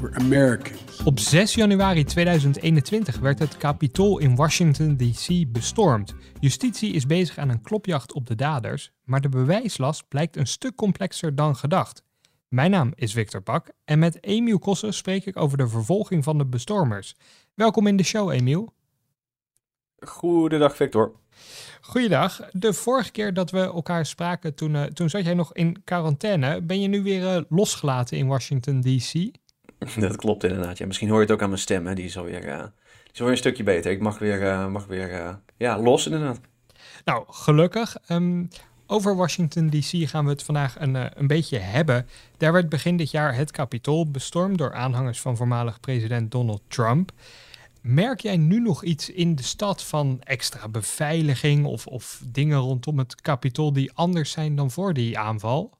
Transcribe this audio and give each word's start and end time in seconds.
We're 0.00 0.14
Americans. 0.14 1.02
Op 1.04 1.18
6 1.18 1.54
januari 1.54 2.04
2021 2.04 3.18
werd 3.18 3.38
het 3.38 3.56
Capitool 3.56 4.18
in 4.18 4.36
Washington 4.36 4.96
DC 4.96 5.52
bestormd. 5.52 6.14
Justitie 6.40 6.92
is 6.92 7.06
bezig 7.06 7.38
aan 7.38 7.48
een 7.48 7.62
klopjacht 7.62 8.12
op 8.12 8.26
de 8.26 8.34
daders, 8.34 8.92
maar 9.04 9.20
de 9.20 9.28
bewijslast 9.28 10.08
blijkt 10.08 10.36
een 10.36 10.46
stuk 10.46 10.74
complexer 10.74 11.34
dan 11.34 11.56
gedacht. 11.56 12.02
Mijn 12.48 12.70
naam 12.70 12.92
is 12.94 13.12
Victor 13.12 13.40
Pak 13.40 13.70
en 13.84 13.98
met 13.98 14.24
Emiel 14.24 14.58
Kossen 14.58 14.94
spreek 14.94 15.26
ik 15.26 15.36
over 15.36 15.58
de 15.58 15.68
vervolging 15.68 16.24
van 16.24 16.38
de 16.38 16.46
bestormers. 16.46 17.14
Welkom 17.54 17.86
in 17.86 17.96
de 17.96 18.02
show, 18.04 18.30
Emiel. 18.30 18.72
Goedendag, 20.00 20.76
Victor. 20.76 21.12
Goeiedag. 21.80 22.48
De 22.52 22.72
vorige 22.72 23.10
keer 23.10 23.34
dat 23.34 23.50
we 23.50 23.60
elkaar 23.60 24.06
spraken, 24.06 24.54
toen, 24.54 24.74
uh, 24.74 24.82
toen 24.82 25.10
zat 25.10 25.24
jij 25.24 25.34
nog 25.34 25.54
in 25.54 25.84
quarantaine. 25.84 26.60
Ben 26.62 26.80
je 26.80 26.88
nu 26.88 27.02
weer 27.02 27.36
uh, 27.36 27.42
losgelaten 27.48 28.16
in 28.16 28.26
Washington, 28.26 28.80
D.C.? 28.80 29.30
Dat 29.96 30.16
klopt 30.16 30.44
inderdaad. 30.44 30.80
Misschien 30.86 31.08
hoor 31.08 31.18
je 31.18 31.24
het 31.24 31.32
ook 31.32 31.42
aan 31.42 31.48
mijn 31.48 31.60
stem. 31.60 31.86
Hè. 31.86 31.94
Die, 31.94 32.04
is 32.04 32.18
alweer, 32.18 32.40
die 32.40 33.12
is 33.12 33.18
een 33.20 33.36
stukje 33.36 33.62
beter. 33.62 33.90
Ik 33.90 34.00
mag 34.00 34.18
weer, 34.18 34.70
mag 34.70 34.86
weer 34.86 35.38
ja, 35.56 35.80
los 35.80 36.06
inderdaad. 36.06 36.40
Nou, 37.04 37.24
gelukkig. 37.28 37.96
Um, 38.08 38.48
over 38.90 39.16
Washington 39.16 39.70
DC 39.70 40.08
gaan 40.08 40.24
we 40.24 40.30
het 40.30 40.42
vandaag 40.42 40.80
een, 40.80 41.20
een 41.20 41.26
beetje 41.26 41.58
hebben. 41.58 42.06
Daar 42.36 42.52
werd 42.52 42.68
begin 42.68 42.96
dit 42.96 43.10
jaar 43.10 43.34
het 43.34 43.50
Capitool 43.50 44.10
bestormd 44.10 44.58
door 44.58 44.74
aanhangers 44.74 45.20
van 45.20 45.36
voormalig 45.36 45.80
president 45.80 46.30
Donald 46.30 46.62
Trump. 46.68 47.12
Merk 47.82 48.20
jij 48.20 48.36
nu 48.36 48.60
nog 48.60 48.84
iets 48.84 49.10
in 49.10 49.34
de 49.34 49.42
stad 49.42 49.84
van 49.84 50.20
extra 50.22 50.68
beveiliging 50.68 51.66
of, 51.66 51.86
of 51.86 52.22
dingen 52.26 52.58
rondom 52.58 52.98
het 52.98 53.20
Capitool 53.20 53.72
die 53.72 53.92
anders 53.92 54.30
zijn 54.30 54.56
dan 54.56 54.70
voor 54.70 54.94
die 54.94 55.18
aanval? 55.18 55.77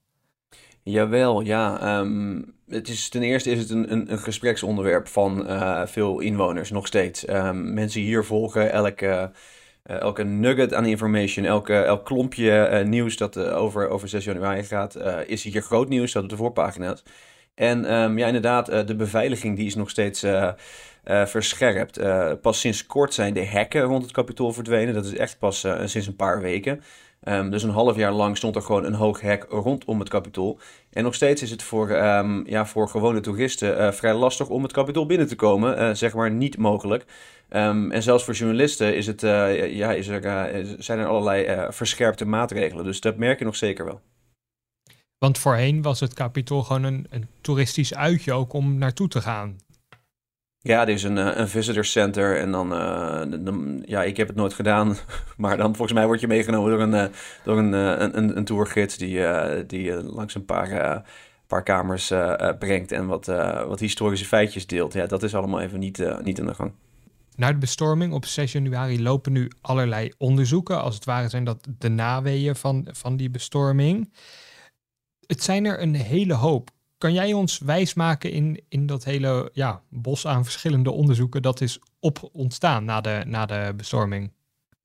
Jawel, 0.88 1.40
ja. 1.40 1.98
Um, 1.98 2.54
het 2.68 2.88
is, 2.88 3.08
ten 3.08 3.22
eerste 3.22 3.50
is 3.50 3.58
het 3.58 3.70
een, 3.70 3.92
een, 3.92 4.12
een 4.12 4.18
gespreksonderwerp 4.18 5.08
van 5.08 5.46
uh, 5.46 5.86
veel 5.86 6.20
inwoners 6.20 6.70
nog 6.70 6.86
steeds. 6.86 7.28
Um, 7.28 7.74
mensen 7.74 8.00
hier 8.00 8.24
volgen 8.24 8.72
elke, 8.72 9.30
uh, 9.86 10.00
elke 10.00 10.24
nugget 10.24 10.74
aan 10.74 10.86
information, 10.86 11.44
elke, 11.44 11.74
elk 11.74 12.04
klompje 12.04 12.70
uh, 12.72 12.86
nieuws 12.86 13.16
dat 13.16 13.38
over, 13.38 13.88
over 13.88 14.08
6 14.08 14.24
januari 14.24 14.62
gaat, 14.62 14.96
is 15.26 15.42
hier 15.42 15.62
groot 15.62 15.88
nieuws, 15.88 16.12
dat 16.12 16.22
op 16.22 16.28
de 16.28 16.36
voorpagina's. 16.36 17.02
En 17.54 17.94
um, 17.94 18.18
ja, 18.18 18.26
inderdaad, 18.26 18.66
de 18.66 18.96
beveiliging 18.96 19.56
die 19.56 19.66
is 19.66 19.74
nog 19.74 19.90
steeds 19.90 20.24
verscherpt. 21.04 22.00
Pas 22.40 22.60
sinds 22.60 22.86
kort 22.86 23.14
zijn 23.14 23.34
de 23.34 23.44
hekken 23.44 23.80
rond 23.82 24.02
het 24.02 24.12
kapitool 24.12 24.52
verdwenen. 24.52 24.94
Dat 24.94 25.04
is 25.04 25.16
echt 25.16 25.38
pas 25.38 25.66
sinds 25.84 26.06
een 26.06 26.16
paar 26.16 26.40
weken. 26.40 26.82
Um, 27.22 27.50
dus 27.50 27.62
een 27.62 27.70
half 27.70 27.96
jaar 27.96 28.12
lang 28.12 28.36
stond 28.36 28.56
er 28.56 28.62
gewoon 28.62 28.84
een 28.84 28.94
hoog 28.94 29.20
hek 29.20 29.46
rondom 29.48 29.98
het 29.98 30.08
kapitool. 30.08 30.58
En 30.90 31.02
nog 31.02 31.14
steeds 31.14 31.42
is 31.42 31.50
het 31.50 31.62
voor, 31.62 31.90
um, 31.90 32.46
ja, 32.46 32.66
voor 32.66 32.88
gewone 32.88 33.20
toeristen 33.20 33.94
vrij 33.94 34.14
lastig 34.14 34.48
om 34.48 34.62
het 34.62 34.72
kapitool 34.72 35.06
binnen 35.06 35.28
te 35.28 35.36
komen. 35.36 35.96
zeg 35.96 36.14
maar 36.14 36.30
niet 36.30 36.58
mogelijk. 36.58 37.04
Um, 37.50 37.90
en 37.90 38.02
zelfs 38.02 38.24
voor 38.24 38.34
journalisten 38.34 38.96
is 38.96 39.06
het, 39.06 39.20
ja, 39.70 39.92
is 39.92 40.08
er, 40.08 40.22
zijn 40.78 40.98
er 40.98 41.06
allerlei 41.06 41.66
verscherpte 41.72 42.24
maatregelen. 42.24 42.84
Dus 42.84 43.00
dat 43.00 43.16
merk 43.16 43.38
je 43.38 43.44
nog 43.44 43.56
zeker 43.56 43.84
wel. 43.84 44.00
Want 45.18 45.38
voorheen 45.38 45.82
was 45.82 46.00
het 46.00 46.14
kapitool 46.14 46.62
gewoon 46.62 46.82
een, 46.82 47.06
een 47.10 47.26
toeristisch 47.40 47.94
uitje 47.94 48.32
ook 48.32 48.52
om 48.52 48.78
naartoe 48.78 49.08
te 49.08 49.20
gaan. 49.20 49.56
Ja, 50.60 50.80
er 50.80 50.88
is 50.88 51.02
een, 51.02 51.18
eh, 51.18 51.36
een 51.36 51.48
visitor 51.48 51.84
center 51.84 52.38
en 52.38 52.50
dan, 52.50 52.72
uh, 52.72 53.22
dan, 53.40 53.82
ja, 53.86 54.02
ik 54.02 54.16
heb 54.16 54.26
het 54.26 54.36
nooit 54.36 54.54
gedaan, 54.54 54.96
maar 55.36 55.56
dan 55.56 55.74
volgens 55.74 55.92
mij 55.92 56.06
word 56.06 56.20
je 56.20 56.26
meegenomen 56.26 56.70
door 56.70 56.80
een, 56.80 56.94
uh, 56.94 57.16
door 57.44 57.58
een, 57.58 57.72
een, 57.72 58.36
een 58.36 58.44
tourgids 58.44 58.96
die, 58.96 59.20
die 59.66 60.02
langs 60.02 60.34
een 60.34 60.44
paar, 60.44 61.02
paar 61.46 61.62
kamers 61.62 62.12
brengt 62.58 62.92
en 62.92 63.06
wat, 63.06 63.26
wat 63.66 63.80
historische 63.80 64.26
feitjes 64.26 64.66
deelt. 64.66 64.92
Ja, 64.92 65.06
dat 65.06 65.22
is 65.22 65.34
allemaal 65.34 65.60
even 65.60 65.78
niet, 65.78 66.22
niet 66.22 66.40
aan 66.40 66.46
de 66.46 66.54
gang. 66.54 66.72
Na 67.36 67.52
de 67.52 67.58
bestorming 67.58 68.12
op 68.12 68.24
6 68.24 68.52
januari 68.52 69.02
lopen 69.02 69.32
nu 69.32 69.50
allerlei 69.60 70.12
onderzoeken. 70.16 70.82
Als 70.82 70.94
het 70.94 71.04
ware 71.04 71.28
zijn 71.28 71.44
dat 71.44 71.68
de 71.78 71.88
naweeën 71.88 72.56
van, 72.56 72.88
van 72.92 73.16
die 73.16 73.30
bestorming. 73.30 74.12
Het 75.26 75.42
zijn 75.42 75.64
er 75.64 75.82
een 75.82 75.94
hele 75.94 76.34
hoop. 76.34 76.70
Kan 76.98 77.12
jij 77.12 77.32
ons 77.32 77.58
wijsmaken 77.58 78.30
in, 78.30 78.64
in 78.68 78.86
dat 78.86 79.04
hele 79.04 79.50
ja, 79.52 79.82
bos 79.88 80.26
aan 80.26 80.44
verschillende 80.44 80.90
onderzoeken 80.90 81.42
dat 81.42 81.60
is 81.60 81.80
op 82.00 82.28
ontstaan 82.32 82.84
na 82.84 83.00
de, 83.00 83.22
na 83.26 83.46
de 83.46 83.72
bestorming? 83.76 84.32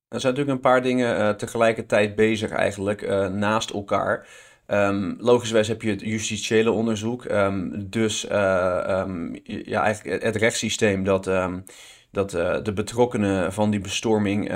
Er 0.08 0.20
zijn 0.20 0.34
natuurlijk 0.34 0.50
een 0.50 0.72
paar 0.72 0.82
dingen 0.82 1.20
uh, 1.20 1.30
tegelijkertijd 1.30 2.16
bezig 2.16 2.50
eigenlijk, 2.50 3.02
uh, 3.02 3.28
naast 3.28 3.70
elkaar. 3.70 4.28
Um, 4.68 5.16
logischerwijs 5.20 5.68
heb 5.68 5.82
je 5.82 5.90
het 5.90 6.02
justitiële 6.02 6.72
onderzoek, 6.72 7.24
um, 7.24 7.90
dus 7.90 8.26
uh, 8.26 9.04
um, 9.08 9.40
ja, 9.44 9.82
eigenlijk 9.84 10.24
het 10.24 10.36
rechtssysteem 10.36 11.04
dat, 11.04 11.28
dat 12.14 12.30
de 12.66 12.74
betrokkenen 12.74 13.54
van 13.54 13.70
die 13.70 13.80
bestorming 13.80 14.52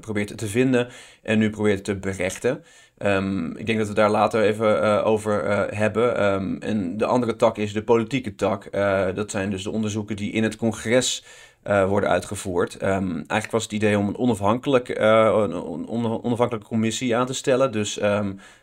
probeert 0.00 0.38
te 0.38 0.46
vinden 0.46 0.88
en 1.22 1.38
nu 1.38 1.50
probeert 1.50 1.84
te 1.84 1.96
berechten. 1.96 2.64
Um, 2.98 3.56
ik 3.56 3.66
denk 3.66 3.78
dat 3.78 3.88
we 3.88 3.94
daar 3.94 4.10
later 4.10 4.42
even 4.42 4.82
uh, 4.82 5.06
over 5.06 5.44
hebben. 5.76 6.24
Um, 6.24 6.58
en 6.60 6.96
de 6.96 7.06
andere 7.06 7.36
tak 7.36 7.56
is 7.58 7.72
de 7.72 7.82
politieke 7.82 8.34
tak. 8.34 8.72
Dat 9.14 9.30
zijn 9.30 9.50
dus 9.50 9.62
de 9.62 9.70
onderzoeken 9.70 10.16
die 10.16 10.32
in 10.32 10.42
het 10.42 10.56
congres 10.56 11.24
worden 11.64 12.10
uitgevoerd. 12.10 12.74
Um, 12.74 13.14
eigenlijk 13.14 13.50
was 13.50 13.62
het 13.62 13.72
idee 13.72 13.98
om 13.98 14.08
een, 14.08 14.18
onafhankelijk, 14.18 14.88
een 14.88 15.88
onafhankelijke 16.22 16.68
commissie 16.68 17.16
aan 17.16 17.26
te 17.26 17.34
stellen. 17.34 17.72
Dus 17.72 18.00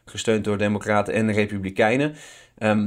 gesteund 0.06 0.44
door 0.44 0.58
Democraten 0.58 1.14
en 1.14 1.32
Republikeinen. 1.32 2.16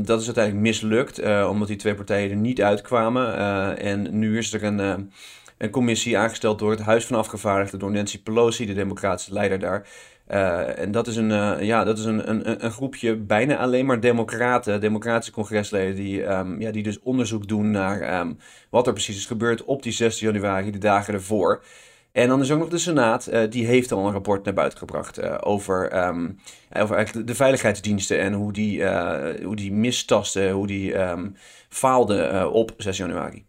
dat 0.02 0.20
is 0.20 0.26
uiteindelijk 0.26 0.66
mislukt, 0.66 1.47
omdat 1.48 1.69
die 1.69 1.76
twee 1.76 1.94
partijen 1.94 2.30
er 2.30 2.36
niet 2.36 2.62
uitkwamen. 2.62 3.36
en 3.78 4.19
nu 4.19 4.38
is 4.38 4.52
er 4.52 4.64
een 4.64 5.10
een 5.58 5.70
commissie 5.70 6.19
aangesteld 6.19 6.58
door 6.58 6.70
het 6.70 6.81
Huis 6.81 7.06
van 7.06 7.16
Afgevaardigden, 7.16 7.78
door 7.78 7.91
Nancy 7.91 8.22
Pelosi, 8.22 8.66
de 8.66 8.75
democratische 8.75 9.32
leider 9.32 9.58
daar. 9.58 9.86
Uh, 10.29 10.79
en 10.79 10.91
dat 10.91 11.07
is, 11.07 11.17
een, 11.17 11.31
uh, 11.31 11.55
ja, 11.61 11.85
dat 11.85 11.99
is 11.99 12.05
een, 12.05 12.31
een, 12.31 12.65
een 12.65 12.71
groepje 12.71 13.17
bijna 13.17 13.57
alleen 13.57 13.87
maar 13.87 14.01
democraten, 14.01 14.81
democratische 14.81 15.33
congresleden, 15.33 15.95
die, 15.95 16.23
um, 16.23 16.61
ja, 16.61 16.71
die 16.71 16.83
dus 16.83 17.01
onderzoek 17.01 17.49
doen 17.49 17.71
naar 17.71 18.21
um, 18.21 18.39
wat 18.71 18.87
er 18.87 18.93
precies 18.93 19.17
is 19.17 19.27
gebeurd 19.27 19.65
op 19.65 19.83
die 19.83 19.93
16 19.93 20.27
januari, 20.27 20.71
de 20.71 20.79
dagen 20.79 21.15
ervoor. 21.15 21.65
En 22.12 22.29
dan 22.29 22.41
is 22.41 22.51
ook 22.51 22.59
nog 22.59 22.69
de 22.69 22.79
Senaat, 22.79 23.33
uh, 23.33 23.51
die 23.51 23.67
heeft 23.67 23.93
al 23.93 24.07
een 24.07 24.12
rapport 24.12 24.45
naar 24.45 24.55
buiten 24.55 24.79
gebracht 24.79 25.43
over, 25.43 26.07
um, 26.07 26.39
over 26.73 26.97
eigenlijk 26.97 27.27
de 27.27 27.35
veiligheidsdiensten 27.35 28.21
en 28.21 28.33
hoe 28.33 28.53
die, 28.53 28.87
hoe 29.45 29.56
die 29.56 29.73
mistasten, 29.73 30.51
hoe 30.51 30.67
die 30.67 30.95
faalden 31.69 32.53
op 32.53 32.75
6 32.77 32.97
januari. 32.97 33.45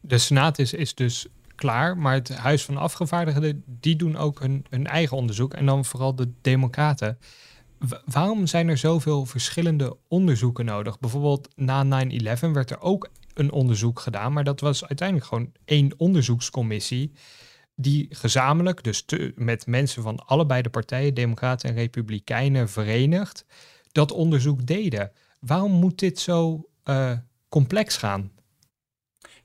De 0.00 0.18
Senaat 0.18 0.58
is, 0.58 0.72
is 0.72 0.94
dus 0.94 1.28
klaar. 1.58 1.98
Maar 1.98 2.14
het 2.14 2.36
Huis 2.36 2.64
van 2.64 2.76
Afgevaardigden, 2.76 3.62
die 3.66 3.96
doen 3.96 4.16
ook 4.16 4.40
hun, 4.40 4.86
eigen 4.86 5.16
onderzoek. 5.16 5.54
En 5.54 5.66
dan 5.66 5.84
vooral 5.84 6.14
de 6.14 6.32
Democraten. 6.40 7.18
waarom 8.04 8.46
zijn 8.46 8.68
er 8.68 8.78
zoveel 8.78 9.26
verschillende 9.26 9.96
onderzoeken 10.08 10.64
nodig? 10.64 10.98
Bijvoorbeeld 10.98 11.48
na 11.56 12.04
9-11 12.06 12.50
werd 12.52 12.70
er 12.70 12.80
ook 12.80 13.10
een 13.34 13.52
onderzoek 13.52 14.00
gedaan. 14.00 14.32
Maar 14.32 14.44
dat 14.44 14.60
was 14.60 14.86
uiteindelijk 14.86 15.28
gewoon 15.28 15.52
één 15.64 15.92
onderzoekscommissie. 15.96 17.12
Die 17.74 18.06
gezamenlijk, 18.10 18.82
dus 18.82 19.04
met 19.34 19.66
mensen 19.66 20.02
van 20.02 20.16
allebei 20.26 20.62
de 20.62 20.70
partijen, 20.70 21.14
Democraten 21.14 21.68
en 21.68 21.74
Republikeinen, 21.74 22.68
verenigd, 22.68 23.44
dat 23.92 24.12
onderzoek 24.12 24.66
deden. 24.66 25.12
Waarom 25.40 25.72
moet 25.72 25.98
dit 25.98 26.18
zo 26.18 26.68
uh, 26.84 27.12
complex 27.48 27.96
gaan? 27.96 28.30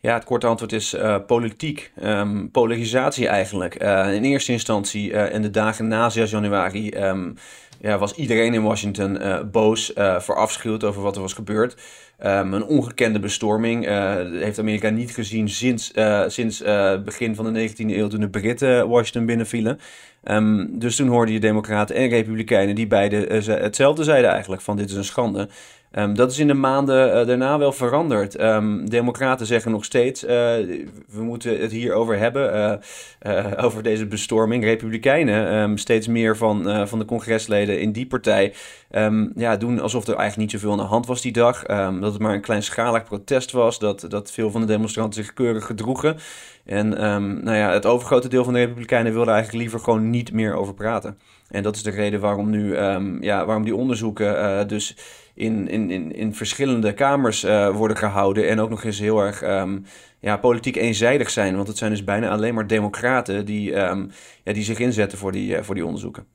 Ja, 0.03 0.13
het 0.13 0.23
korte 0.23 0.47
antwoord 0.47 0.71
is 0.71 0.93
uh, 0.93 1.15
politiek. 1.27 1.91
Um, 2.03 2.51
polarisatie 2.51 3.27
eigenlijk. 3.27 3.83
Uh, 3.83 4.13
in 4.13 4.23
eerste 4.23 4.51
instantie 4.51 5.11
uh, 5.11 5.33
in 5.33 5.41
de 5.41 5.49
dagen 5.49 5.87
na 5.87 6.09
6 6.09 6.31
januari 6.31 6.89
um, 6.89 7.35
ja, 7.81 7.97
was 7.97 8.13
iedereen 8.13 8.53
in 8.53 8.63
Washington 8.63 9.19
boos, 9.51 9.91
verafschuwd 10.17 10.83
over 10.83 11.01
wat 11.01 11.15
er 11.15 11.21
was 11.21 11.33
gebeurd. 11.33 11.81
Um, 12.25 12.53
een 12.53 12.63
ongekende 12.63 13.19
bestorming 13.19 13.85
heeft 14.39 14.59
Amerika 14.59 14.89
niet 14.89 15.11
gezien 15.11 15.49
sinds, 15.49 15.91
sinds 16.27 16.63
begin 17.03 17.35
van 17.35 17.53
de 17.53 17.69
19e 17.69 17.75
eeuw 17.75 18.07
toen 18.07 18.19
de 18.19 18.29
Britten 18.29 18.87
Washington 18.87 19.25
binnenvielen. 19.25 19.79
dus 20.69 20.95
toen 20.95 21.07
hoorden 21.07 21.33
je 21.33 21.39
democraten 21.39 21.95
en 21.95 22.09
republikeinen 22.09 22.75
die 22.75 22.87
beide 22.87 23.15
hetzelfde 23.51 24.03
zeiden 24.03 24.31
eigenlijk, 24.31 24.61
van 24.61 24.77
dit 24.77 24.89
is 24.89 24.95
een 24.95 25.03
schande. 25.03 25.49
Ehm, 25.93 26.13
dat 26.13 26.31
is 26.31 26.39
in 26.39 26.47
de 26.47 26.53
maanden 26.53 27.27
daarna 27.27 27.57
wel 27.57 27.71
veranderd. 27.71 28.41
Um, 28.41 28.89
Democraten 28.89 29.45
zeggen 29.45 29.71
nog 29.71 29.85
steeds: 29.85 30.21
we 30.21 30.87
moeten 31.21 31.59
het 31.59 31.71
hierover 31.71 32.17
hebben, 32.17 32.81
over 33.57 33.83
deze 33.83 34.05
bestorming. 34.05 34.63
Republikeinen, 34.63 35.77
steeds 35.77 36.07
meer 36.07 36.37
van, 36.37 36.87
van 36.87 36.99
de 36.99 37.05
congresleden 37.05 37.79
in 37.79 37.91
die 37.91 38.07
partij, 38.07 38.53
ja, 39.35 39.57
doen 39.57 39.79
alsof 39.79 40.07
er 40.07 40.15
eigenlijk 40.15 40.37
niet 40.37 40.61
zoveel 40.61 40.71
aan 40.71 40.83
de 40.83 40.91
hand 40.91 41.05
was 41.05 41.21
die 41.21 41.31
dag. 41.31 41.63
dat 41.99 42.11
het 42.13 42.19
maar 42.19 42.33
een 42.33 42.41
kleinschalig 42.41 43.03
protest 43.03 43.51
was, 43.51 43.79
dat, 43.79 44.05
dat 44.07 44.31
veel 44.31 44.51
van 44.51 44.61
de 44.61 44.67
demonstranten 44.67 45.23
zich 45.23 45.33
keurig 45.33 45.65
gedroegen. 45.65 46.17
En 46.65 46.89
nou 47.43 47.57
ja, 47.57 47.71
het 47.71 47.85
overgrote 47.85 48.27
deel 48.27 48.43
van 48.43 48.53
de 48.53 48.59
Republikeinen 48.59 49.13
wilde 49.13 49.31
eigenlijk 49.31 49.61
liever 49.61 49.79
gewoon 49.79 50.09
niet 50.09 50.31
meer 50.31 50.53
over 50.53 50.73
praten. 50.73 51.17
En 51.49 51.63
dat 51.63 51.75
is 51.75 51.83
de 51.83 51.91
reden 51.91 52.19
waarom 52.19 52.49
nu, 52.49 52.77
ja, 53.21 53.45
waarom 53.45 53.63
die 53.63 53.75
onderzoeken 53.75 54.67
dus 54.67 54.95
in, 55.33 55.67
in, 55.67 55.91
in, 55.91 56.11
in 56.15 56.35
verschillende 56.35 56.93
kamers 56.93 57.43
uh, 57.43 57.75
worden 57.75 57.97
gehouden. 57.97 58.49
En 58.49 58.59
ook 58.59 58.69
nog 58.69 58.83
eens 58.83 58.99
heel 58.99 59.19
erg 59.19 59.43
um, 59.43 59.85
ja, 60.19 60.37
politiek 60.37 60.75
eenzijdig 60.75 61.29
zijn. 61.29 61.55
Want 61.55 61.67
het 61.67 61.77
zijn 61.77 61.91
dus 61.91 62.03
bijna 62.03 62.29
alleen 62.29 62.53
maar 62.53 62.67
democraten 62.67 63.45
die, 63.45 63.71
ja, 63.71 64.07
die 64.43 64.63
zich 64.63 64.79
inzetten 64.79 65.17
voor 65.17 65.31
die, 65.31 65.57
uh, 65.57 65.61
voor 65.61 65.75
die 65.75 65.85
onderzoeken. 65.85 66.25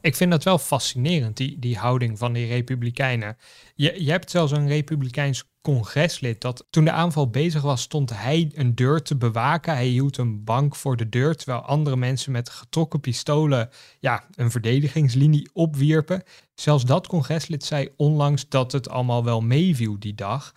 Ik 0.00 0.16
vind 0.16 0.30
dat 0.30 0.44
wel 0.44 0.58
fascinerend, 0.58 1.36
die, 1.36 1.58
die 1.58 1.76
houding 1.76 2.18
van 2.18 2.32
die 2.32 2.46
Republikeinen. 2.46 3.36
Je, 3.74 4.04
je 4.04 4.10
hebt 4.10 4.30
zelfs 4.30 4.52
een 4.52 4.68
Republikeins 4.68 5.44
congreslid 5.60 6.40
dat 6.40 6.66
toen 6.70 6.84
de 6.84 6.90
aanval 6.90 7.30
bezig 7.30 7.62
was, 7.62 7.82
stond 7.82 8.10
hij 8.10 8.50
een 8.54 8.74
deur 8.74 9.02
te 9.02 9.16
bewaken. 9.16 9.74
Hij 9.74 9.86
hield 9.86 10.16
een 10.16 10.44
bank 10.44 10.76
voor 10.76 10.96
de 10.96 11.08
deur, 11.08 11.36
terwijl 11.36 11.60
andere 11.60 11.96
mensen 11.96 12.32
met 12.32 12.50
getrokken 12.50 13.00
pistolen 13.00 13.70
ja, 14.00 14.24
een 14.34 14.50
verdedigingslinie 14.50 15.50
opwierpen. 15.52 16.22
Zelfs 16.54 16.84
dat 16.84 17.06
congreslid 17.06 17.64
zei 17.64 17.88
onlangs 17.96 18.48
dat 18.48 18.72
het 18.72 18.88
allemaal 18.88 19.24
wel 19.24 19.40
meeviel 19.40 19.98
die 19.98 20.14
dag. 20.14 20.54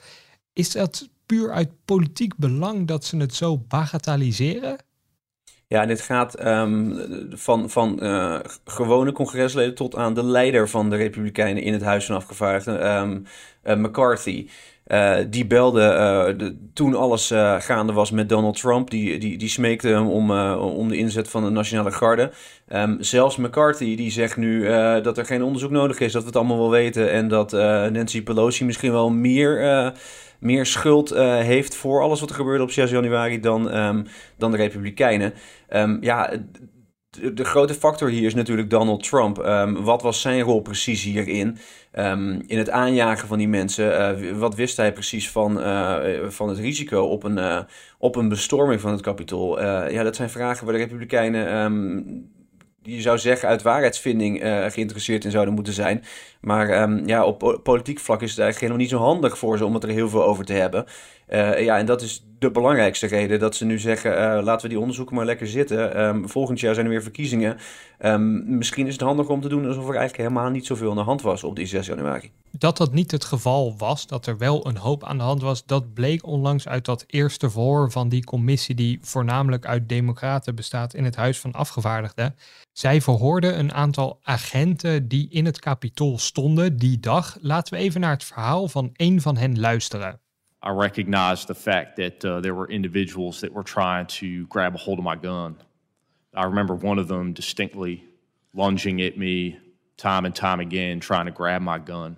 Is 0.54 0.72
dat 0.72 1.10
puur 1.26 1.52
uit 1.52 1.86
politiek 1.86 2.38
belang 2.38 2.88
dat 2.88 3.06
ze 3.06 3.18
het 3.18 3.36
zo 3.36 3.58
bagatelliseren? 3.58 4.78
Ja, 5.72 5.86
dit 5.86 6.02
gaat 6.02 6.46
um, 6.46 6.98
van, 7.30 7.70
van 7.70 8.00
uh, 8.02 8.40
gewone 8.66 9.12
congresleden 9.12 9.76
tot 9.76 9.96
aan 9.96 10.14
de 10.14 10.24
leider 10.24 10.70
van 10.70 10.90
de 10.90 10.96
Republikeinen 10.96 11.64
in 11.64 11.74
het 11.74 11.82
Huis 11.82 12.06
van 12.06 12.16
Afgevaardigden, 12.16 13.02
um, 13.02 13.26
uh, 13.64 13.76
McCarthy. 13.76 14.50
Uh, 14.92 15.16
die 15.30 15.46
belde 15.46 15.80
de, 16.38 16.56
toen 16.74 16.96
alles 16.96 17.28
gaande 17.58 17.94
was 17.94 18.12
met 18.12 18.30
Donald 18.30 18.60
Trump. 18.60 18.90
Die, 18.90 19.20
die, 19.20 19.38
die 19.38 19.50
smeekte 19.50 19.88
hem 19.88 20.08
om, 20.08 20.32
om 20.56 20.90
de 20.90 20.98
inzet 20.98 21.30
van 21.30 21.44
de 21.44 21.50
Nationale 21.50 21.92
Garde. 21.92 22.32
Um, 22.70 22.98
zelfs 23.00 23.36
McCarthy 23.36 23.96
die 23.96 24.12
zegt 24.12 24.38
nu 24.38 24.64
dat 25.02 25.18
er 25.18 25.26
geen 25.26 25.44
onderzoek 25.44 25.72
nodig 25.72 26.00
is, 26.00 26.12
dat 26.12 26.22
we 26.22 26.28
het 26.28 26.38
allemaal 26.38 26.58
wel 26.58 26.70
weten. 26.70 27.12
En 27.12 27.28
dat 27.28 27.52
Nancy 27.92 28.24
Pelosi 28.24 28.66
misschien 28.66 28.92
wel 28.92 29.10
meer 29.10 29.94
meer 30.40 30.66
schuld 30.66 31.10
heeft 31.20 31.76
voor 31.76 32.02
alles 32.02 32.20
wat 32.20 32.30
er 32.30 32.36
gebeurde 32.36 32.64
op 32.64 32.72
6 32.72 32.92
januari 32.92 33.40
dan, 33.40 33.78
um, 33.78 34.06
dan 34.38 34.52
de 34.52 34.58
Republikeinen. 34.58 35.34
Um, 35.70 35.98
ja, 36.02 36.34
de, 37.12 37.46
grote 37.46 37.74
factor 37.74 38.10
hier 38.10 38.26
is 38.26 38.34
natuurlijk 38.34 38.70
Donald 38.70 39.04
Trump. 39.04 39.38
Um, 39.38 39.84
wat 39.84 40.02
was 40.02 40.22
zijn 40.22 40.42
rol 40.42 40.62
precies 40.62 41.04
hierin? 41.04 41.58
in 42.48 42.58
het 42.58 42.70
aanjagen 42.70 43.28
van 43.28 43.38
die 43.38 43.48
mensen. 43.48 44.20
Uh, 44.22 44.38
wat 44.38 44.56
wist 44.56 44.78
hij 44.78 44.94
precies 44.94 45.30
van, 45.30 45.60
uh, 45.60 45.98
van 46.28 46.50
het 46.50 46.58
risico 46.58 47.04
op 47.04 47.24
een, 47.24 47.66
op 47.98 48.16
een 48.16 48.30
bestorming 48.30 48.82
van 48.82 48.92
het 48.92 49.02
Capitool? 49.02 49.62
ja, 49.92 50.04
dat 50.04 50.16
zijn 50.16 50.30
vragen 50.30 50.66
waar 50.66 50.74
de 50.74 50.80
Republikeinen 50.80 52.30
je 52.84 53.02
zou 53.02 53.18
zeggen 53.18 53.50
uit 53.50 53.62
waarheidsvinding 53.62 54.42
geïnteresseerd 54.68 55.26
in 55.26 55.32
zouden 55.32 55.54
moeten 55.54 55.74
zijn. 55.74 56.04
Maar 56.42 56.82
um, 56.82 57.08
ja, 57.08 57.26
op 57.26 57.60
politiek 57.64 58.00
vlak 58.00 58.22
is 58.22 58.30
het 58.30 58.40
eigenlijk 58.40 58.60
helemaal 58.60 58.82
niet 58.82 58.90
zo 58.90 59.14
handig 59.14 59.38
voor 59.38 59.58
ze 59.58 59.66
om 59.66 59.74
het 59.74 59.84
er 59.84 59.90
heel 59.90 60.10
veel 60.10 60.24
over 60.24 60.46
te 60.46 60.54
hebben. 60.54 60.86
Uh, 61.30 61.64
ja, 61.64 61.78
en 61.78 61.86
dat 61.86 62.02
is 62.02 62.26
de 62.40 62.52
belangrijkste 62.52 63.08
reden 63.08 63.40
dat 63.40 63.56
ze 63.56 63.66
nu 63.66 63.80
zeggen: 63.80 64.12
uh, 64.12 64.44
laten 64.44 64.62
we 64.62 64.68
die 64.68 64.80
onderzoeken 64.80 65.16
maar 65.16 65.26
lekker 65.26 65.48
zitten. 65.48 66.02
Um, 66.02 66.30
volgend 66.30 66.60
jaar 66.60 66.74
zijn 66.74 66.86
er 66.86 66.92
weer 66.92 67.02
verkiezingen. 67.02 67.58
Um, 68.00 68.58
misschien 68.58 68.88
is 68.88 68.94
het 68.94 69.02
handiger 69.02 69.34
om 69.34 69.42
te 69.42 69.50
doen 69.50 69.68
alsof 69.68 69.84
er 69.84 69.96
eigenlijk 69.96 70.30
helemaal 70.30 70.50
niet 70.50 70.66
zoveel 70.66 70.90
aan 70.90 70.96
de 70.96 71.02
hand 71.02 71.22
was 71.22 71.44
op 71.44 71.56
die 71.56 71.66
6 71.66 71.86
januari. 71.86 72.32
Dat 72.52 72.78
dat 72.78 72.94
niet 72.94 73.12
het 73.12 73.24
geval 73.24 73.76
was, 73.78 74.08
dat 74.08 74.26
er 74.26 74.38
wel 74.38 74.68
een 74.68 74.78
hoop 74.78 75.04
aan 75.04 75.18
de 75.18 75.24
hand 75.24 75.42
was, 75.42 75.66
dat 75.66 75.94
bleek 75.94 76.26
onlangs 76.26 76.68
uit 76.68 76.86
dat 76.86 77.04
eerste 77.08 77.50
verhoor 77.50 77.92
van 77.92 78.10
die 78.10 78.24
commissie, 78.24 78.76
die 78.76 79.00
voornamelijk 79.02 79.66
uit 79.66 79.90
Democraten 79.90 80.56
bestaat 80.56 80.94
in 80.94 81.04
het 81.04 81.16
Huis 81.16 81.40
van 81.40 81.52
Afgevaardigden. 81.52 82.36
Zij 82.72 83.02
verhoorden 83.02 83.60
een 83.60 83.74
aantal 83.74 84.20
agenten 84.24 85.08
die 85.08 85.30
in 85.30 85.46
het 85.46 85.60
kapitool 85.60 86.18
die 86.34 87.00
dag. 87.00 87.38
Laten 87.42 87.74
we 87.74 87.80
even 87.80 88.02
naar 88.02 88.12
het 88.12 88.24
verhaal 88.24 88.68
van 88.68 88.90
een 88.94 89.22
van 89.22 89.38
hen 89.38 89.60
luisteren. 89.60 90.20
I 90.64 90.70
recognized 90.70 91.48
the 91.48 91.56
fact 91.56 91.96
that 91.96 92.24
uh, 92.24 92.40
there 92.40 92.54
were 92.54 92.72
individuals 92.72 93.40
that 93.40 93.52
were 93.52 93.64
trying 93.64 94.08
to 94.08 94.46
grab 94.48 94.76
a 94.76 94.78
hold 94.78 95.00
of 95.00 95.04
my 95.04 95.18
gun. 95.22 95.58
I 96.34 96.44
remember 96.44 96.76
one 96.76 97.02
of 97.02 97.08
them 97.08 97.34
distinctly 97.34 98.04
lunging 98.54 99.02
at 99.02 99.18
me 99.18 99.60
time 99.98 100.26
and 100.26 100.36
time 100.36 100.60
again, 100.60 101.00
trying 101.00 101.26
to 101.26 101.32
grab 101.32 101.62
my 101.62 101.80
gun. 101.80 102.18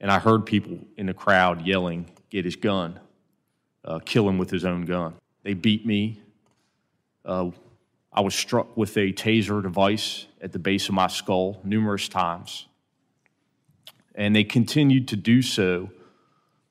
And 0.00 0.10
I 0.10 0.18
heard 0.18 0.44
people 0.44 0.78
in 0.96 1.06
the 1.06 1.14
crowd 1.14 1.66
yelling, 1.66 2.06
Get 2.30 2.44
his 2.44 2.56
gun, 2.56 3.00
uh, 3.84 3.98
kill 4.04 4.28
him 4.28 4.38
with 4.38 4.50
his 4.50 4.64
own 4.64 4.84
gun. 4.84 5.14
They 5.42 5.54
beat 5.54 5.84
me. 5.84 6.20
Uh, 7.24 7.50
I 8.12 8.20
was 8.20 8.34
struck 8.34 8.76
with 8.76 8.96
a 8.96 9.12
taser 9.12 9.62
device 9.62 10.26
at 10.40 10.52
the 10.52 10.58
base 10.58 10.88
of 10.88 10.94
my 10.94 11.08
skull 11.08 11.60
numerous 11.64 12.08
times. 12.08 12.66
And 14.14 14.34
they 14.34 14.44
continued 14.44 15.06
to 15.06 15.20
do 15.20 15.42
so 15.42 15.88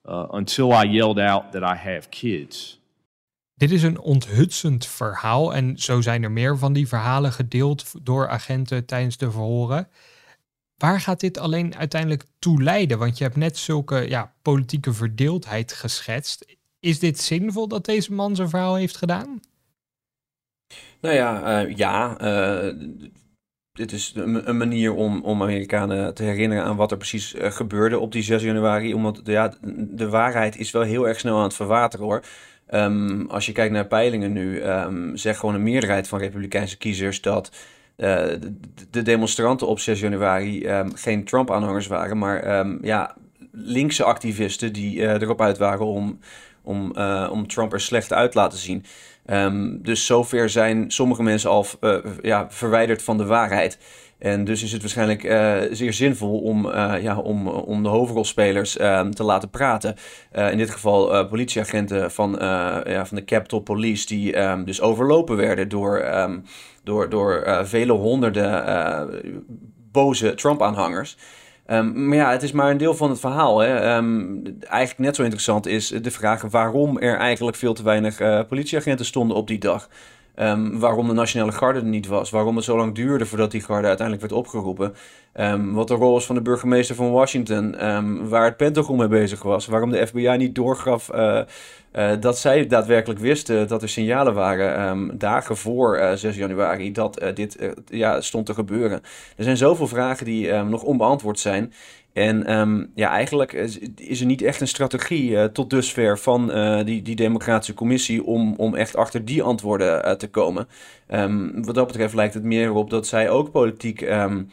uh, 0.05 0.27
until 0.31 0.71
I 0.71 0.83
yelled 0.83 1.19
out 1.19 1.51
that 1.51 1.61
I 1.61 1.77
have 1.77 2.09
kids. 2.09 2.79
Dit 3.55 3.71
is 3.71 3.83
een 3.83 3.99
onthutsend 3.99 4.85
verhaal 4.85 5.53
en 5.53 5.77
zo 5.77 6.01
zijn 6.01 6.23
er 6.23 6.31
meer 6.31 6.57
van 6.57 6.73
die 6.73 6.87
verhalen 6.87 7.31
gedeeld 7.31 7.93
door 8.01 8.29
agenten 8.29 8.85
tijdens 8.85 9.17
de 9.17 9.31
verhoren. 9.31 9.87
Waar 10.77 11.01
gaat 11.01 11.19
dit 11.19 11.37
alleen 11.37 11.75
uiteindelijk 11.75 12.23
toe 12.39 12.63
leiden? 12.63 12.97
Want 12.97 13.17
je 13.17 13.23
hebt 13.23 13.35
net 13.35 13.57
zulke 13.57 14.09
ja, 14.09 14.33
politieke 14.41 14.93
verdeeldheid 14.93 15.73
geschetst. 15.73 16.57
Is 16.79 16.99
dit 16.99 17.19
zinvol 17.19 17.67
dat 17.67 17.85
deze 17.85 18.13
man 18.13 18.35
zijn 18.35 18.49
verhaal 18.49 18.75
heeft 18.75 18.97
gedaan? 18.97 19.39
Nou 21.01 21.15
ja, 21.15 21.63
uh, 21.63 21.75
ja. 21.75 22.21
Uh, 22.21 22.73
dit 23.79 23.91
is 23.91 24.13
een, 24.15 24.57
manier 24.57 24.93
om, 24.93 25.21
om 25.21 25.41
Amerikanen 25.41 26.13
te 26.13 26.23
herinneren 26.23 26.63
aan 26.63 26.75
wat 26.75 26.91
er 26.91 26.97
precies 26.97 27.35
uh, 27.35 27.51
gebeurde 27.51 27.99
op 27.99 28.11
die 28.11 28.23
6 28.23 28.43
januari. 28.43 28.93
Omdat 28.93 29.21
ja, 29.23 29.53
de 29.71 30.09
waarheid 30.09 30.57
is 30.57 30.71
wel 30.71 30.81
heel 30.81 31.07
erg 31.07 31.19
snel 31.19 31.37
aan 31.37 31.43
het 31.43 31.53
verwateren 31.53 32.05
hoor. 32.05 32.23
Um, 32.73 33.29
als 33.29 33.45
je 33.45 33.51
kijkt 33.51 33.73
naar 33.73 33.87
peilingen 33.87 34.31
nu, 34.33 34.63
um, 34.63 35.17
zegt 35.17 35.39
gewoon 35.39 35.55
een 35.55 35.63
meerderheid 35.63 36.07
van 36.07 36.19
Republikeinse 36.19 36.77
kiezers 36.77 37.21
dat 37.21 37.51
uh, 37.97 38.15
de, 38.15 38.53
de, 38.89 39.01
demonstranten 39.01 39.67
op 39.67 39.79
6 39.79 39.99
januari 39.99 40.67
um, 40.67 40.95
geen 40.95 41.23
Trump-aanhangers 41.23 41.87
waren, 41.87 42.17
maar 42.17 42.65
ja, 42.81 43.15
linkse 43.51 44.03
activisten 44.03 44.73
die 44.73 44.95
uh, 44.95 45.11
erop 45.11 45.41
uit 45.41 45.57
waren 45.57 45.85
om, 45.85 46.19
om, 46.61 46.97
om 47.29 47.47
Trump 47.47 47.73
er 47.73 47.81
slecht 47.81 48.13
uit 48.13 48.31
te 48.31 48.37
laten 48.37 48.59
zien. 48.59 48.85
Um, 49.31 49.79
dus 49.81 50.05
zover 50.05 50.49
zijn 50.49 50.91
sommige 50.91 51.23
mensen 51.23 51.49
al 51.49 51.65
uh, 51.81 51.97
ja, 52.21 52.47
verwijderd 52.49 53.01
van 53.01 53.17
de 53.17 53.25
waarheid. 53.25 53.77
En 54.19 54.43
dus 54.45 54.63
is 54.63 54.71
het 54.71 54.81
waarschijnlijk 54.81 55.23
uh, 55.23 55.57
zeer 55.71 55.93
zinvol 55.93 56.39
om, 56.39 56.65
uh, 56.65 56.93
ja, 57.01 57.17
om, 57.17 57.47
om 57.47 57.83
de 57.83 57.89
hoofdrolspelers 57.89 58.77
uh, 58.77 59.01
te 59.01 59.23
laten 59.23 59.49
praten. 59.49 59.95
in 60.31 60.57
dit 60.57 60.69
geval 60.69 61.27
politieagenten 61.27 62.11
van, 62.11 62.35
ja, 62.85 63.05
van 63.05 63.17
de 63.17 63.25
Capitol 63.25 63.59
Police, 63.59 64.05
die 64.05 64.39
um, 64.39 64.65
dus 64.65 64.81
overlopen 64.81 65.35
werden 65.35 65.69
door, 65.69 66.05
door, 66.83 67.09
door 67.09 67.59
vele 67.63 67.93
honderden 67.93 68.65
boze 69.91 70.33
Trump-aanhangers. 70.33 71.17
Um, 71.71 72.07
maar 72.07 72.17
ja, 72.17 72.31
het 72.31 72.43
is 72.43 72.51
maar 72.51 72.71
een 72.71 72.77
deel 72.77 72.95
van 72.95 73.09
het 73.09 73.19
verhaal. 73.19 73.59
Hè. 73.59 73.95
Um, 73.95 74.43
eigenlijk 74.67 74.99
net 74.99 75.15
zo 75.15 75.23
interessant 75.23 75.67
is 75.67 75.87
de 75.87 76.11
vraag 76.11 76.41
waarom 76.41 76.97
er 76.97 77.17
eigenlijk 77.17 77.57
veel 77.57 77.73
te 77.73 77.83
weinig 77.83 78.19
uh, 78.19 78.41
politieagenten 78.47 79.05
stonden 79.05 79.37
op 79.37 79.47
die 79.47 79.59
dag. 79.59 79.89
Um, 80.41 80.79
waarom 80.79 81.07
de 81.07 81.13
Nationale 81.13 81.51
Garde 81.51 81.79
er 81.79 81.85
niet 81.85 82.07
was. 82.07 82.29
Waarom 82.29 82.55
het 82.55 82.65
zo 82.65 82.77
lang 82.77 82.95
duurde 82.95 83.25
voordat 83.25 83.51
die 83.51 83.61
garde 83.61 83.87
uiteindelijk 83.87 84.27
werd 84.27 84.41
opgeroepen. 84.41 84.93
wat 85.73 85.87
de 85.87 85.93
rol 85.93 86.13
was 86.13 86.25
van 86.25 86.35
de 86.35 86.41
burgemeester 86.41 86.95
van 86.95 87.11
Washington. 87.11 87.75
waar 88.29 88.43
het 88.45 88.57
Pentagon 88.57 88.97
mee 88.97 89.07
bezig 89.07 89.41
was. 89.41 89.65
Waarom 89.65 89.91
de 89.91 90.07
FBI 90.07 90.29
niet 90.37 90.55
doorgaf 90.55 91.13
uh, 91.13 91.41
uh, 91.95 92.11
dat 92.19 92.37
zij 92.37 92.67
daadwerkelijk 92.67 93.19
wisten 93.19 93.67
dat 93.67 93.81
er 93.81 93.89
signalen 93.89 94.33
waren. 94.33 95.17
dagen 95.17 95.57
voor 95.57 96.11
6 96.15 96.35
januari 96.35 96.91
dat 96.91 97.31
dit 97.33 97.73
ja, 97.85 98.21
stond 98.21 98.45
te 98.45 98.53
gebeuren. 98.53 99.01
Er 99.37 99.43
zijn 99.43 99.57
zoveel 99.57 99.87
vragen 99.87 100.25
die 100.25 100.53
nog 100.53 100.83
onbeantwoord 100.83 101.39
zijn. 101.39 101.73
En 102.13 102.59
um, 102.59 102.91
ja, 102.95 103.09
eigenlijk 103.09 103.53
is 103.95 104.19
er 104.19 104.25
niet 104.25 104.41
echt 104.41 104.61
een 104.61 104.67
strategie 104.67 105.29
uh, 105.29 105.43
tot 105.43 105.69
dusver 105.69 106.19
van 106.19 106.57
uh, 106.57 106.85
die, 106.85 107.01
die 107.01 107.15
democratische 107.15 107.73
commissie 107.73 108.23
om, 108.23 108.55
om 108.55 108.75
echt 108.75 108.95
achter 108.95 109.25
die 109.25 109.43
antwoorden 109.43 110.05
uh, 110.05 110.11
te 110.11 110.29
komen. 110.29 110.67
Um, 111.07 111.65
wat 111.65 111.75
dat 111.75 111.87
betreft 111.87 112.13
lijkt 112.13 112.33
het 112.33 112.43
meer 112.43 112.73
op 112.73 112.89
dat 112.89 113.07
zij 113.07 113.29
ook 113.29 113.51
politiek 113.51 114.01
um, 114.01 114.49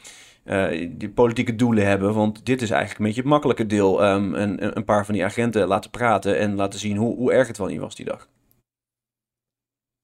die 0.88 1.10
politieke 1.10 1.54
doelen 1.54 1.86
hebben. 1.86 2.14
Want 2.14 2.46
dit 2.46 2.62
is 2.62 2.70
eigenlijk 2.70 3.00
een 3.00 3.06
beetje 3.06 3.20
het 3.20 3.30
makkelijke 3.30 3.66
deel. 3.66 4.04
Een, 4.04 4.76
een 4.76 4.84
paar 4.84 5.04
van 5.04 5.14
die 5.14 5.24
agenten 5.24 5.66
laten 5.66 5.90
praten 5.90 6.38
en 6.38 6.54
laten 6.54 6.78
zien 6.78 6.96
hoe, 6.96 7.16
hoe 7.16 7.32
erg 7.32 7.46
het 7.46 7.58
wel 7.58 7.66
niet 7.66 7.80
was 7.80 7.94
die 7.94 8.06
dag. 8.06 8.28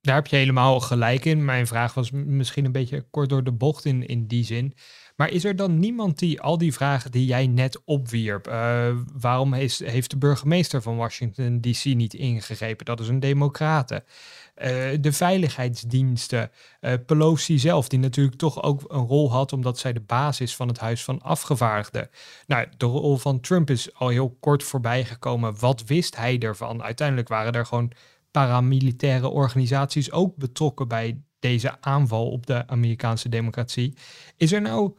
Daar 0.01 0.15
heb 0.15 0.27
je 0.27 0.37
helemaal 0.37 0.81
gelijk 0.81 1.25
in. 1.25 1.45
Mijn 1.45 1.67
vraag 1.67 1.95
was 1.95 2.11
misschien 2.11 2.65
een 2.65 2.73
beetje 2.73 3.05
kort 3.11 3.29
door 3.29 3.45
de 3.45 3.53
bocht 3.53 3.85
in, 3.85 4.07
in 4.07 4.27
die 4.27 4.45
zin. 4.45 4.75
Maar 5.23 5.31
is 5.31 5.45
er 5.45 5.57
dan 5.57 5.79
niemand 5.79 6.19
die 6.19 6.41
al 6.41 6.59
die 6.59 6.73
vragen 6.73 7.11
die 7.11 7.27
jij 7.27 7.47
net 7.47 7.85
opwierp, 7.85 8.49
uh, 8.49 8.97
waarom 9.13 9.53
heeft, 9.53 10.11
de 10.11 10.19
burgemeester 10.19 10.83
van 10.83 10.97
Washington 10.97 11.61
DC 11.61 11.85
niet 11.85 12.15
ingegrepen? 12.15 12.85
Dat 12.85 13.01
is 13.01 13.09
een 13.09 13.21
democrate. 13.21 14.05
Uh, 14.05 14.67
de 15.01 15.13
veiligheidsdiensten, 15.13 16.51
uh, 16.81 16.93
Pelosi 17.07 17.59
zelf, 17.59 17.89
die 17.89 17.99
natuurlijk 17.99 18.37
toch 18.37 18.63
ook 18.63 18.85
een 18.87 19.07
rol 19.07 19.31
had 19.31 19.53
omdat 19.53 19.79
zij 19.79 19.93
de 19.93 20.01
basis 20.01 20.57
van 20.57 20.69
het 20.69 20.79
Huis 20.79 21.05
van 21.05 21.21
Afgevaardigden. 21.21 22.09
Nou, 22.47 22.67
de 22.77 22.87
rol 22.87 23.17
van 23.17 23.41
Trump 23.41 23.71
is 23.71 23.95
al 23.95 24.09
heel 24.09 24.37
kort 24.41 24.63
voorbij 24.63 25.05
gekomen. 25.05 25.59
Wat 25.59 25.85
wist 25.85 26.17
hij 26.17 26.39
ervan? 26.39 26.83
Uiteindelijk 26.83 27.29
waren 27.29 27.53
er 27.53 27.67
gewoon 27.67 27.93
paramilitaire 28.31 29.29
organisaties 29.29 30.13
ook 30.13 30.37
betrokken 30.37 30.89
bij 30.89 31.21
deze 31.39 31.81
aanval 31.81 32.31
op 32.31 32.47
de 32.47 32.67
Amerikaanse 32.67 33.29
democratie. 33.29 33.97
Is 34.37 34.53
er 34.53 34.61
nou 34.61 34.95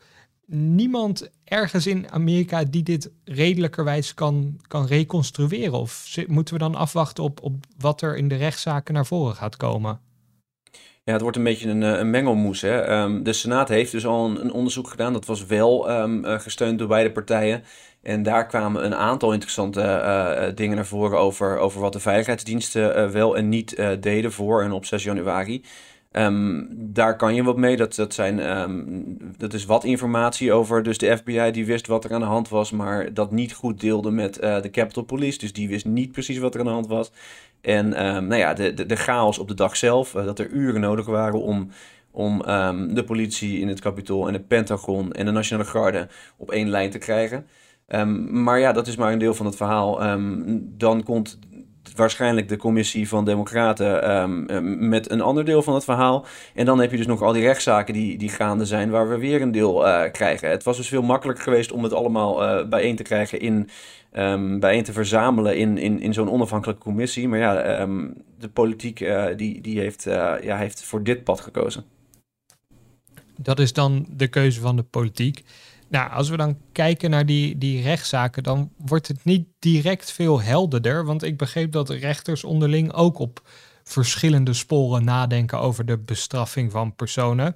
niemand 0.54 1.30
ergens 1.44 1.88
in 1.88 2.12
Amerika 2.12 2.64
die 2.64 2.84
dit 2.84 3.12
redelijkerwijs 3.24 4.14
kan, 4.14 4.60
kan 4.68 4.86
reconstrueren? 4.86 5.80
Of 5.80 6.18
moeten 6.28 6.54
we 6.54 6.60
dan 6.60 6.76
afwachten 6.76 7.24
op, 7.24 7.42
op 7.42 7.54
wat 7.78 8.02
er 8.02 8.18
in 8.18 8.28
de 8.28 8.36
rechtszaken 8.36 8.94
naar 8.94 9.06
voren 9.06 9.36
gaat 9.36 9.58
komen? 9.58 10.00
Ja, 11.04 11.14
het 11.14 11.22
wordt 11.22 11.38
een 11.38 11.44
beetje 11.44 11.70
een, 11.70 11.84
eh, 11.84 12.00
een 12.00 12.10
mengelmoes. 12.10 12.62
Hè? 12.62 12.82
Ehm, 12.82 13.24
de 13.24 13.34
Senaat 13.34 13.70
heeft 13.70 13.92
dus 13.92 14.06
al 14.06 14.26
een, 14.26 14.52
onderzoek 14.52 14.90
gedaan. 14.90 15.14
Dat 15.14 15.26
was 15.26 15.46
wel 15.46 15.92
um, 16.02 16.24
gesteund 16.26 16.80
door 16.80 16.88
beide 16.88 17.12
partijen. 17.12 17.64
En 18.02 18.24
daar 18.24 18.48
kwamen 18.48 18.86
een 18.86 18.96
aantal 18.96 19.34
interessante 19.34 19.82
uh, 19.82 20.56
dingen 20.56 20.76
naar 20.76 20.86
voren 20.86 21.20
over, 21.20 21.58
over 21.58 21.82
wat 21.82 21.94
de 21.94 22.00
veiligheidsdiensten 22.00 23.12
wel 23.12 23.38
en 23.38 23.50
niet 23.50 23.76
deden 24.00 24.32
voor 24.32 24.64
en 24.64 24.72
op 24.72 24.86
6 24.86 25.04
januari. 25.04 25.64
Um, 26.15 26.67
daar 26.72 27.15
kan 27.15 27.36
je 27.36 27.43
wat 27.43 27.58
mee. 27.58 27.77
Dat, 27.77 27.96
dat, 27.96 28.13
zijn, 28.13 28.60
um, 28.60 29.17
dat 29.38 29.53
is 29.53 29.65
wat 29.65 29.84
informatie 29.84 30.53
over. 30.53 30.84
Dus 30.84 30.98
de 30.98 31.17
FBI 31.17 31.51
die 31.51 31.65
wist 31.65 31.88
wat 31.88 32.03
er 32.03 32.13
aan 32.13 32.20
de 32.20 32.25
hand 32.25 32.50
was, 32.50 32.72
maar 32.72 33.13
dat 33.13 33.32
niet 33.32 33.53
goed 33.53 33.79
deelde 33.79 34.12
met 34.12 34.43
uh, 34.43 34.62
de 34.62 34.70
Capitol 34.70 35.03
Police. 35.03 35.38
Dus 35.38 35.53
die 35.53 35.67
wist 35.67 35.86
niet 35.86 36.12
precies 36.12 36.38
wat 36.38 36.53
er 36.53 36.60
aan 36.60 36.65
de 36.65 36.72
hand 36.72 36.88
was. 36.88 37.12
En 37.62 38.05
um, 38.05 38.27
nou 38.27 38.39
ja, 38.39 38.53
de, 38.53 38.86
de, 38.86 38.96
chaos 38.96 39.39
op 39.39 39.48
de 39.48 39.53
dag 39.53 39.75
zelf, 39.75 40.13
uh, 40.15 40.25
dat 40.25 40.39
er 40.39 40.50
uren 40.50 40.82
nodig 40.82 41.05
waren 41.05 41.41
om, 41.41 41.70
om 42.12 42.38
de 42.93 43.03
politie 43.05 43.60
in 43.60 43.67
het 43.67 43.79
Capitool 43.79 44.27
en 44.27 44.34
het 44.34 44.48
Pentagon 44.48 45.12
en 45.12 45.25
de 45.25 45.32
Nationale 45.32 45.70
Garde 45.70 46.08
op 46.38 46.51
één 46.51 46.70
lijn 46.70 46.89
te 46.89 46.98
krijgen. 46.98 47.48
maar 48.29 48.60
ja, 48.60 48.72
dat 48.72 48.88
is 48.88 48.96
maar 48.96 49.12
een 49.12 49.20
deel 49.20 49.34
van 49.34 49.46
het 49.46 49.55
verhaal. 49.55 50.17
dan 50.77 51.03
komt 51.03 51.39
waarschijnlijk 51.96 52.50
de 52.50 52.58
commissie 52.58 53.08
van 53.08 53.26
Democraten 53.26 54.12
um, 54.22 54.88
met 54.90 55.12
een 55.12 55.22
ander 55.22 55.46
deel 55.46 55.62
van 55.62 55.74
het 55.74 55.84
verhaal. 55.84 56.26
En 56.54 56.66
dan 56.66 56.80
heb 56.80 56.92
je 56.92 56.98
dus 56.98 57.06
nog 57.08 57.22
al 57.22 57.34
die 57.34 57.44
rechtszaken 57.44 57.94
die, 57.94 58.18
die 58.18 58.30
gaande 58.30 58.66
zijn, 58.66 58.90
waar 58.90 59.10
we 59.10 59.18
weer 59.18 59.42
een 59.42 59.52
deel 59.52 59.88
uh, 59.88 60.12
krijgen. 60.12 60.50
Het 60.50 60.64
was 60.64 60.78
dus 60.78 60.88
veel 60.88 61.02
makkelijker 61.02 61.44
geweest 61.44 61.72
om 61.72 61.84
het 61.84 61.94
allemaal 61.94 62.44
uh, 62.44 62.68
bijeen 62.68 62.96
te 62.96 63.04
krijgen 63.04 63.40
in. 63.40 63.70
Um, 64.16 64.60
bijeen 64.60 64.84
te 64.84 64.94
verzamelen 64.94 65.58
in, 65.58 65.78
in, 65.78 66.02
in 66.02 66.14
zo'n 66.14 66.32
onafhankelijke 66.32 66.82
commissie. 66.82 67.28
Maar 67.28 67.40
ja, 67.40 67.86
de 68.40 68.50
politiek 68.50 69.00
uh, 69.00 69.26
die, 69.36 69.62
die 69.62 69.80
heeft, 69.80 70.04
ja, 70.42 70.58
heeft 70.58 70.84
voor 70.84 71.04
dit 71.04 71.24
pad 71.24 71.42
gekozen. 71.42 71.84
Dat 73.38 73.60
is 73.60 73.74
dan 73.74 74.06
de 74.10 74.28
keuze 74.28 74.62
van 74.62 74.76
de 74.76 74.84
politiek. 74.84 75.44
Nou, 75.94 76.12
als 76.12 76.30
we 76.30 76.38
dan 76.38 76.58
kijken 76.72 77.10
naar 77.10 77.26
die, 77.26 77.58
die 77.58 77.82
rechtszaken, 77.82 78.44
dan 78.44 78.72
wordt 78.78 79.08
het 79.08 79.24
niet 79.24 79.48
direct 79.60 80.12
veel 80.12 80.42
helderder. 80.42 81.06
Want 81.06 81.24
ik 81.24 81.38
begreep 81.38 81.72
dat 81.72 81.90
rechters 81.90 82.44
onderling 82.44 82.94
ook 82.94 83.20
op 83.20 83.42
verschillende 83.84 84.54
sporen 84.54 85.04
nadenken 85.04 85.60
over 85.60 85.86
de 85.86 85.98
bestraffing 85.98 86.72
van 86.72 86.96
personen. 86.96 87.56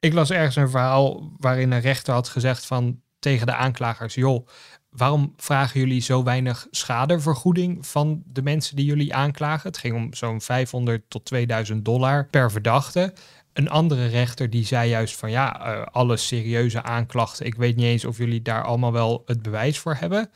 Ik 0.00 0.12
las 0.12 0.30
ergens 0.30 0.56
een 0.56 0.70
verhaal 0.70 1.32
waarin 1.36 1.70
een 1.70 1.80
rechter 1.80 2.14
had 2.14 2.28
gezegd 2.28 2.66
van 2.66 3.00
tegen 3.18 3.46
de 3.46 3.54
aanklagers: 3.54 4.14
joh, 4.14 4.46
waarom 4.90 5.34
vragen 5.36 5.80
jullie 5.80 6.00
zo 6.00 6.22
weinig 6.22 6.66
schadevergoeding 6.70 7.86
van 7.86 8.22
de 8.26 8.42
mensen 8.42 8.76
die 8.76 8.84
jullie 8.84 9.14
aanklagen? 9.14 9.68
Het 9.68 9.78
ging 9.78 9.96
om 9.96 10.14
zo'n 10.14 10.40
500 10.40 11.02
tot 11.08 11.24
2000 11.24 11.84
dollar 11.84 12.26
per 12.30 12.50
verdachte. 12.50 13.12
Een 13.54 13.70
andere 13.70 14.06
rechter 14.06 14.50
die 14.50 14.64
zei 14.64 14.88
juist 14.88 15.16
van 15.16 15.30
ja, 15.30 15.76
uh, 15.76 15.86
alle 15.92 16.16
serieuze 16.16 16.82
aanklachten. 16.82 17.46
Ik 17.46 17.54
weet 17.54 17.76
niet 17.76 17.84
eens 17.84 18.04
of 18.04 18.18
jullie 18.18 18.42
daar 18.42 18.64
allemaal 18.64 18.92
wel 18.92 19.22
het 19.26 19.42
bewijs 19.42 19.78
voor 19.78 19.94
hebben. 19.94 20.30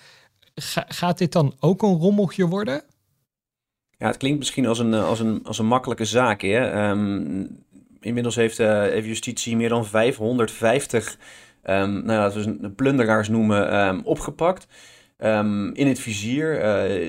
gaat 0.89 1.19
dit 1.19 1.33
dan 1.33 1.55
ook 1.61 1.83
een 1.83 1.97
rommeltje 1.97 2.47
worden? 2.47 2.83
Ja, 3.91 4.07
het 4.07 4.17
klinkt 4.17 4.39
misschien 4.39 4.67
als 4.67 4.79
een, 4.79 4.95
als 4.95 5.21
een, 5.21 5.41
als 5.45 5.59
een 5.59 5.67
makkelijke 5.67 6.05
zaak. 6.05 6.41
Hè? 6.41 6.89
Um, 6.91 7.65
inmiddels 8.01 8.35
heeft, 8.35 8.59
uh, 8.59 8.81
heeft 8.83 9.07
justitie 9.07 9.57
meer 9.57 9.69
dan 9.69 9.87
550 9.87 11.17
um, 11.65 12.05
nou, 12.05 12.05
laten 12.05 12.61
we 12.61 12.71
plunderaars 12.71 13.29
noemen, 13.29 13.87
um, 13.87 14.01
opgepakt. 14.05 14.67
In 15.73 15.87
het 15.87 15.99
vizier. 15.99 16.61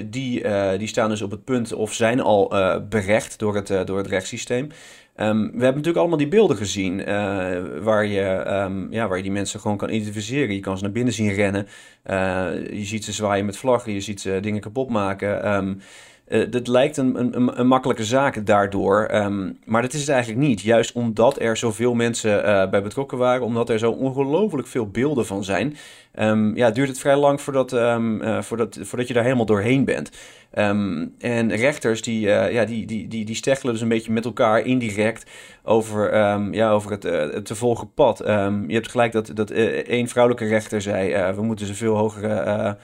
Die, 0.06 0.44
die 0.78 0.88
staan 0.88 1.10
dus 1.10 1.22
op 1.22 1.32
het 1.32 1.44
punt 1.44 1.74
of 1.74 1.94
zijn 1.94 2.20
al 2.20 2.54
berecht 2.90 3.40
door 3.40 3.56
het, 3.56 3.88
door 3.88 3.98
het 3.98 4.08
rechtssysteem. 4.08 4.70
Um, 5.22 5.42
we 5.42 5.52
hebben 5.52 5.66
natuurlijk 5.66 5.98
allemaal 5.98 6.18
die 6.18 6.28
beelden 6.28 6.58
gezien 6.58 7.00
uh, 7.00 7.06
waar, 7.82 8.06
je, 8.06 8.46
um, 8.48 8.88
ja, 8.92 9.08
waar 9.08 9.18
je 9.18 9.24
die 9.24 9.32
mensen 9.32 9.60
gewoon 9.60 9.78
kan 9.78 9.90
identificeren. 9.90 10.56
Je 10.56 10.60
kan 10.60 10.78
ze 10.78 10.84
naar 10.84 10.92
binnen 10.92 11.14
zien 11.14 11.34
rennen. 11.34 11.68
Uh, 12.10 12.50
je 12.72 12.86
ziet 12.86 13.04
ze 13.04 13.12
zwaaien 13.12 13.46
met 13.46 13.58
vlaggen, 13.58 13.94
je 13.94 14.02
ziet 14.02 14.22
ze 14.22 14.40
dingen 14.42 14.62
kapot 14.62 14.90
maken. 14.90 15.54
Um, 15.54 15.80
uh, 16.30 16.52
dat 16.52 16.68
lijkt 16.68 16.98
een, 16.98 17.20
een, 17.20 17.60
een, 17.60 17.68
makkelijke 17.68 18.04
zaak 18.04 18.46
daardoor. 18.46 19.10
Um, 19.14 19.60
maar 19.66 19.82
dat 19.82 19.94
is 19.94 20.00
het 20.00 20.10
eigenlijk 20.10 20.48
niet. 20.48 20.62
Juist 20.62 20.92
omdat 20.92 21.42
er 21.42 21.58
zoveel 21.58 21.94
mensen 21.94 22.46
uh, 22.46 22.70
bij 22.70 22.82
betrokken 22.82 23.18
waren, 23.18 23.46
omdat 23.46 23.70
er 23.70 23.80
zo 23.80 23.92
ongelooflijk 23.92 24.68
veel 24.68 24.88
beelden 24.88 25.26
van 25.26 25.44
zijn, 25.44 25.78
um, 26.20 26.56
ja, 26.56 26.72
duurt 26.72 26.88
het 26.88 27.00
vrij 27.00 27.16
lang 27.16 27.42
voordat, 27.42 27.72
um, 27.72 28.22
uh, 28.22 28.42
voordat, 28.42 28.80
voordat 28.82 29.08
je 29.08 29.14
daar 29.14 29.24
helemaal 29.24 29.46
doorheen 29.46 29.86
bent. 29.86 30.12
en 31.20 31.56
rechters 31.56 32.02
die, 32.02 32.20
ja, 32.28 32.66
die, 32.66 32.86
die, 32.86 33.08
die, 33.08 33.26
die 33.26 33.36
steggelen 33.36 33.74
dus 33.74 33.82
een 33.82 33.90
beetje 33.90 34.12
met 34.12 34.26
elkaar 34.26 34.62
indirect 34.62 35.30
over, 35.64 36.16
ja, 36.52 36.72
over 36.72 36.92
het, 36.92 37.04
het 37.04 37.46
te 37.46 37.56
volgen 37.56 37.94
pad. 37.94 38.18
je 38.68 38.74
hebt 38.74 38.92
gelijk 38.92 39.12
dat, 39.12 39.32
dat 39.34 39.52
één 39.52 40.08
vrouwelijke 40.08 40.48
rechter 40.48 40.82
zei: 40.82 41.34
we 41.34 41.42
moeten 41.42 41.66
ze 41.66 41.76
veel 41.76 41.96
hogere 41.96 42.78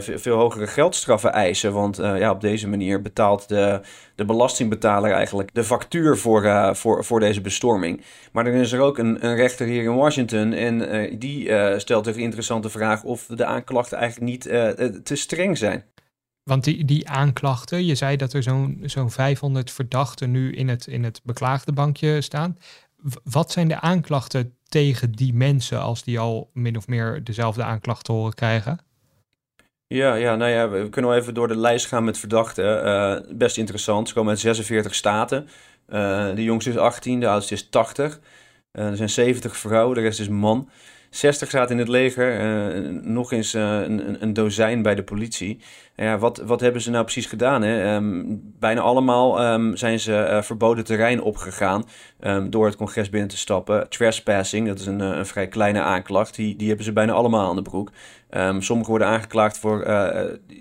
veel 0.00 0.36
hogere 0.36 0.66
geldstraffen 0.66 1.32
eisen. 1.32 1.72
Want 1.72 2.00
uh, 2.00 2.18
ja, 2.18 2.30
op 2.30 2.40
deze 2.40 2.68
manier 2.68 3.02
betaalt 3.02 3.48
de, 3.48 3.80
de 4.14 4.24
belastingbetaler 4.24 5.12
eigenlijk 5.12 5.54
de 5.54 5.64
factuur 5.64 6.16
voor, 6.16 6.44
uh, 6.44 6.74
voor, 6.74 7.04
voor 7.04 7.20
deze 7.20 7.40
bestorming. 7.40 8.02
Maar 8.32 8.44
dan 8.44 8.52
is 8.52 8.72
er 8.72 8.80
ook 8.80 8.98
een, 8.98 9.24
een 9.26 9.34
rechter 9.34 9.66
hier 9.66 9.82
in 9.82 9.94
Washington 9.94 10.52
en 10.52 11.18
die 11.18 11.50
stelt 11.78 12.04
de 12.04 12.14
interessante 12.14 12.70
vraag 12.70 13.02
of 13.02 13.26
de 13.26 13.44
aanklachten 13.44 13.98
eigenlijk 13.98 14.30
niet 14.30 14.42
te 15.04 15.14
streng 15.16 15.58
zijn. 15.58 15.84
Want 16.48 16.64
die, 16.64 16.84
die 16.84 17.08
aanklachten, 17.08 17.84
je 17.84 17.94
zei 17.94 18.16
dat 18.16 18.32
er 18.32 18.42
zo'n 18.42 18.82
zo'n 18.84 19.10
500 19.10 19.70
verdachten 19.70 20.30
nu 20.30 20.52
in 20.52 20.68
het, 20.68 20.86
in 20.86 21.04
het 21.04 21.20
beklaagde 21.24 21.72
bankje 21.72 22.20
staan. 22.20 22.58
wat 23.24 23.52
zijn 23.52 23.68
de 23.68 23.80
aanklachten 23.80 24.54
tegen 24.68 25.12
die 25.12 25.34
mensen 25.34 25.80
als 25.80 26.02
die 26.02 26.18
al 26.18 26.50
min 26.52 26.76
of 26.76 26.86
meer 26.86 27.24
dezelfde 27.24 27.62
aanklachten 27.62 28.14
horen 28.14 28.34
krijgen? 28.34 28.78
Ja, 29.88 30.14
ja, 30.14 30.36
nou 30.36 30.50
ja, 30.50 30.68
we 30.68 30.88
kunnen 30.88 31.10
wel 31.10 31.20
even 31.20 31.34
door 31.34 31.48
de 31.48 31.56
lijst 31.56 31.86
gaan 31.86 32.04
met 32.04 32.18
verdachten. 32.18 32.84
Uh, 32.84 33.36
best 33.36 33.56
interessant. 33.56 34.08
Ze 34.08 34.14
komen 34.14 34.30
uit 34.30 34.40
46 34.40 34.94
staten. 34.94 35.48
Uh, 35.88 36.34
de 36.34 36.42
jongste 36.42 36.70
is 36.70 36.76
18, 36.76 37.20
de 37.20 37.28
oudste 37.28 37.54
is 37.54 37.68
80. 37.68 38.20
Uh, 38.72 38.84
eh, 38.84 38.90
er 38.90 38.96
zijn 38.96 39.08
70 39.08 39.56
vrouwen, 39.56 39.94
de 39.94 40.00
rest 40.00 40.20
is 40.20 40.28
man. 40.28 40.68
60 41.16 41.50
zaten 41.50 41.70
in 41.70 41.78
het 41.78 41.88
leger, 41.88 42.40
uh, 42.40 43.00
nog 43.02 43.32
eens 43.32 43.54
uh, 43.54 43.80
een, 43.80 44.22
een, 44.22 44.32
dozijn 44.32 44.82
bij 44.82 44.94
de 44.94 45.02
politie. 45.02 45.60
Ja, 45.96 46.18
wat, 46.18 46.38
wat 46.38 46.60
hebben 46.60 46.82
ze 46.82 46.90
nou 46.90 47.04
precies 47.04 47.26
gedaan? 47.26 47.62
Hè? 47.62 47.94
Um, 47.94 48.40
bijna 48.58 48.80
allemaal 48.80 49.52
um, 49.52 49.76
zijn 49.76 50.00
ze 50.00 50.28
uh, 50.30 50.42
verboden 50.42 50.84
terrein 50.84 51.22
opgegaan 51.22 51.84
um, 52.20 52.50
door 52.50 52.66
het 52.66 52.76
congres 52.76 53.10
binnen 53.10 53.28
te 53.28 53.36
stappen. 53.36 53.88
Trespassing, 53.88 54.66
dat 54.66 54.78
is 54.78 54.86
een, 54.86 55.00
een 55.00 55.26
vrij 55.26 55.48
kleine 55.48 55.80
aanklacht, 55.80 56.34
die, 56.34 56.56
die 56.56 56.68
hebben 56.68 56.84
ze 56.84 56.92
bijna 56.92 57.12
allemaal 57.12 57.48
aan 57.48 57.56
de 57.56 57.62
broek. 57.62 57.90
Sommigen 58.58 58.90
worden 58.90 59.08
aangeklaagd 59.08 59.58
voor 59.58 59.84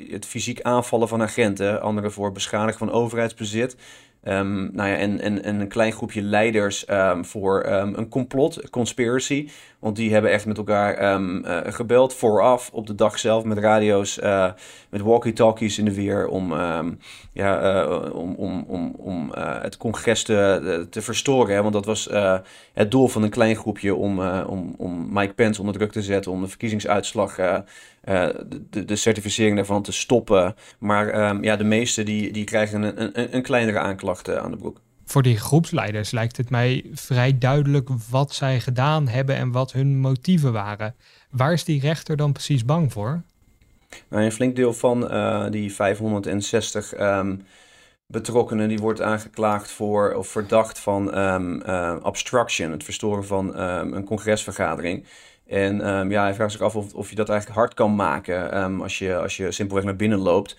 het 0.10 0.26
fysiek 0.26 0.62
aanvallen 0.62 1.08
van 1.08 1.22
agenten, 1.22 1.82
anderen 1.82 2.12
voor 2.12 2.32
beschadigen 2.32 2.80
van 2.80 2.92
overheidsbezit. 2.92 3.78
Um, 4.24 4.70
nou 4.74 4.90
ja, 4.90 4.96
en, 4.96 5.20
en, 5.20 5.44
en, 5.44 5.60
een 5.60 5.68
klein 5.68 5.92
groepje 5.92 6.22
leiders 6.22 6.86
voor 7.22 7.66
een 7.66 8.10
complot, 8.10 8.70
conspiracy. 8.70 9.50
Want 9.86 9.98
die 9.98 10.14
hebben 10.14 10.32
echt 10.32 10.46
met 10.46 10.58
elkaar 10.58 11.20
uh, 11.20 11.60
gebeld 11.74 12.14
vooraf 12.14 12.70
op 12.74 12.88
de 12.88 12.96
dag 12.96 13.20
zelf 13.20 13.44
met 13.44 13.58
radio's, 13.58 14.18
uh, 14.18 14.52
met 14.90 15.02
walkie-talkies 15.02 15.78
in 15.78 15.86
de 15.86 15.94
weer 15.94 16.28
om, 16.28 16.54
ja, 17.34 17.84
uh, 17.86 18.16
om, 18.16 18.36
om, 18.36 18.66
om, 18.68 18.96
om 18.98 19.32
het 19.36 19.78
congres 19.78 20.24
te, 20.24 20.88
te 20.90 21.02
verstoren. 21.02 21.62
Want 21.62 21.74
dat 21.74 21.86
was 21.86 22.10
het 22.74 22.92
doel 22.92 23.08
van 23.08 23.24
een 23.24 23.30
klein 23.30 23.56
groepje 23.56 23.96
om, 23.96 24.28
om, 24.28 24.74
om 24.78 25.14
Mike 25.14 25.34
Pence 25.34 25.60
onder 25.60 25.76
druk 25.76 25.92
te 25.92 26.02
zetten, 26.02 26.32
om 26.32 26.42
de 26.42 26.48
verkiezingsuitslag 26.48 27.36
de, 27.36 28.86
de, 28.86 28.96
certificering 28.96 29.56
daarvan 29.56 29.84
te 29.84 29.92
stoppen. 29.92 30.56
Maar 30.80 31.30
um, 31.30 31.44
ja, 31.44 31.56
de 31.56 31.64
meeste 31.64 32.04
die, 32.04 32.32
die 32.32 32.44
krijgen 32.44 32.84
een, 32.84 33.20
een, 33.20 33.36
een 33.36 33.44
kleinere 33.44 33.80
aanklacht 33.80 34.38
aan 34.38 34.52
de 34.52 34.58
broek. 34.58 34.84
Voor 35.06 35.22
die 35.22 35.38
groepsleiders 35.38 36.12
lijkt 36.12 36.38
het 36.38 36.50
mij 36.50 36.86
vrij 36.94 37.38
duidelijk 37.38 37.90
wat 38.10 38.34
zij 38.34 38.60
gedaan 38.60 39.08
hebben 39.08 39.36
en 39.36 39.52
wat 39.52 39.72
hun 39.72 40.00
motieven 40.00 40.54
waren. 40.54 40.96
Waar 41.30 41.54
is 41.54 41.64
die 41.64 41.80
rechter 41.80 42.18
dan 42.18 42.32
precies 42.32 42.66
bang 42.66 42.92
voor? 42.92 43.22
Nou, 44.10 44.24
een 44.24 44.32
flink 44.32 44.56
deel 44.56 44.74
van 44.74 45.14
uh, 45.14 45.46
die 45.50 45.74
560 45.74 46.94
um, 46.94 47.00
ehm, 47.00 47.36
betrokkenen 48.08 48.68
die 48.68 48.78
wordt 48.78 49.02
aangeklaagd 49.02 49.72
voor 49.72 50.14
of 50.14 50.28
verdacht 50.28 50.80
van 50.80 51.18
um, 51.18 51.62
uh, 51.66 51.96
obstruction, 52.02 52.72
het 52.72 52.84
verstoren 52.84 53.26
van 53.26 53.58
een 53.58 54.06
congresvergadering. 54.06 55.06
En 55.48 55.78
ja, 56.10 56.24
hij 56.24 56.34
vraagt 56.34 56.52
zich 56.52 56.62
af 56.62 56.76
of, 56.76 56.94
of 56.94 57.10
je 57.10 57.16
dat 57.16 57.30
eigenlijk 57.30 57.60
hard 57.60 57.74
kan 57.74 57.96
maken 57.96 58.52
als, 58.82 58.98
je, 58.98 59.16
als 59.18 59.38
je 59.38 59.52
simpelweg 59.52 59.86
naar 59.86 59.96
binnen 59.96 60.20
loopt. 60.20 60.58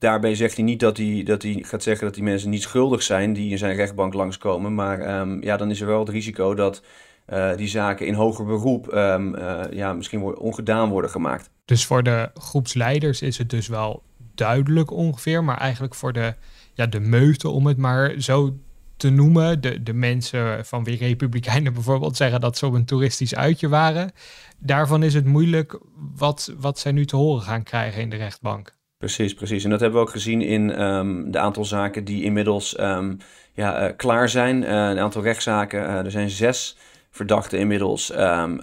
Daarbij 0.00 0.34
zegt 0.34 0.56
hij 0.56 0.64
niet 0.64 0.80
dat 0.80 0.96
hij, 0.96 1.22
dat 1.24 1.42
hij 1.42 1.62
gaat 1.66 1.82
zeggen 1.82 2.04
dat 2.04 2.14
die 2.14 2.22
mensen 2.22 2.50
niet 2.50 2.62
schuldig 2.62 3.02
zijn 3.02 3.32
die 3.32 3.50
in 3.50 3.58
zijn 3.58 3.76
rechtbank 3.76 4.14
langskomen. 4.14 4.74
Maar 4.74 5.26
ja, 5.40 5.56
dan 5.56 5.70
is 5.70 5.80
er 5.80 5.86
wel 5.86 6.00
het 6.00 6.08
risico 6.08 6.54
dat 6.54 6.82
uh, 7.32 7.56
die 7.56 7.68
zaken 7.68 8.06
in 8.06 8.14
hoger 8.14 8.44
beroep 8.44 8.94
uh, 8.94 9.64
ja, 9.70 9.92
misschien 9.92 10.22
ongedaan 10.22 10.88
worden 10.88 11.10
gemaakt. 11.10 11.50
Dus 11.64 11.86
voor 11.86 12.02
de 12.02 12.30
groepsleiders 12.34 13.22
is 13.22 13.38
het 13.38 13.50
dus 13.50 13.68
wel 13.68 14.02
duidelijk 14.34 14.90
ongeveer, 14.90 15.44
maar 15.44 15.58
eigenlijk 15.58 15.94
voor 15.94 16.12
de, 16.12 16.34
ja, 16.74 16.86
de 16.86 17.00
meute, 17.00 17.48
om 17.48 17.66
het 17.66 17.76
maar 17.76 18.14
zo 18.18 18.56
te 18.96 19.10
noemen. 19.10 19.60
De, 19.60 19.82
de 19.82 19.92
mensen 19.92 20.66
van 20.66 20.84
wie 20.84 20.96
Republikeinen 20.96 21.72
bijvoorbeeld 21.78 22.16
zeggen 22.16 22.40
dat 22.40 22.58
ze 22.58 22.66
op 22.66 22.72
een 22.72 22.84
toeristisch 22.84 23.34
uitje 23.34 23.68
waren. 23.68 24.12
Daarvan 24.58 25.02
is 25.02 25.14
het 25.14 25.24
moeilijk 25.24 25.78
wat, 26.16 26.54
wat 26.58 26.78
zij 26.78 26.92
nu 26.92 27.06
te 27.06 27.16
horen 27.16 27.42
gaan 27.42 27.62
krijgen 27.62 28.02
in 28.02 28.10
de 28.10 28.16
rechtbank. 28.16 28.78
Precies, 29.00 29.34
precies. 29.34 29.64
En 29.64 29.70
dat 29.70 29.80
hebben 29.80 30.00
we 30.00 30.06
ook 30.06 30.12
gezien 30.12 30.42
in 30.42 30.82
um, 30.82 31.30
de 31.30 31.38
aantal 31.38 31.64
zaken 31.64 32.04
die 32.04 32.22
inmiddels 32.22 32.80
um, 32.80 33.16
ja, 33.52 33.88
uh, 33.88 33.96
klaar 33.96 34.28
zijn. 34.28 34.62
Uh, 34.62 34.68
een 34.68 34.98
aantal 34.98 35.22
rechtszaken. 35.22 35.80
Uh, 35.80 36.04
er 36.04 36.10
zijn 36.10 36.30
zes 36.30 36.76
verdachten 37.10 37.58
inmiddels 37.58 38.12
um, 38.12 38.60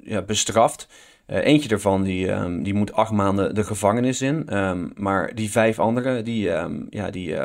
ja, 0.00 0.22
bestraft. 0.26 0.88
eentje 1.26 1.68
daarvan 1.68 2.02
die, 2.02 2.30
die 2.62 2.74
moet 2.74 2.92
acht 2.92 3.12
maanden 3.12 3.54
de 3.54 3.64
gevangenis 3.64 4.22
in. 4.22 4.48
maar 4.94 5.34
die 5.34 5.50
vijf 5.50 5.78
anderen, 5.78 6.24
die, 6.24 6.50
ja, 6.90 7.10
die 7.10 7.36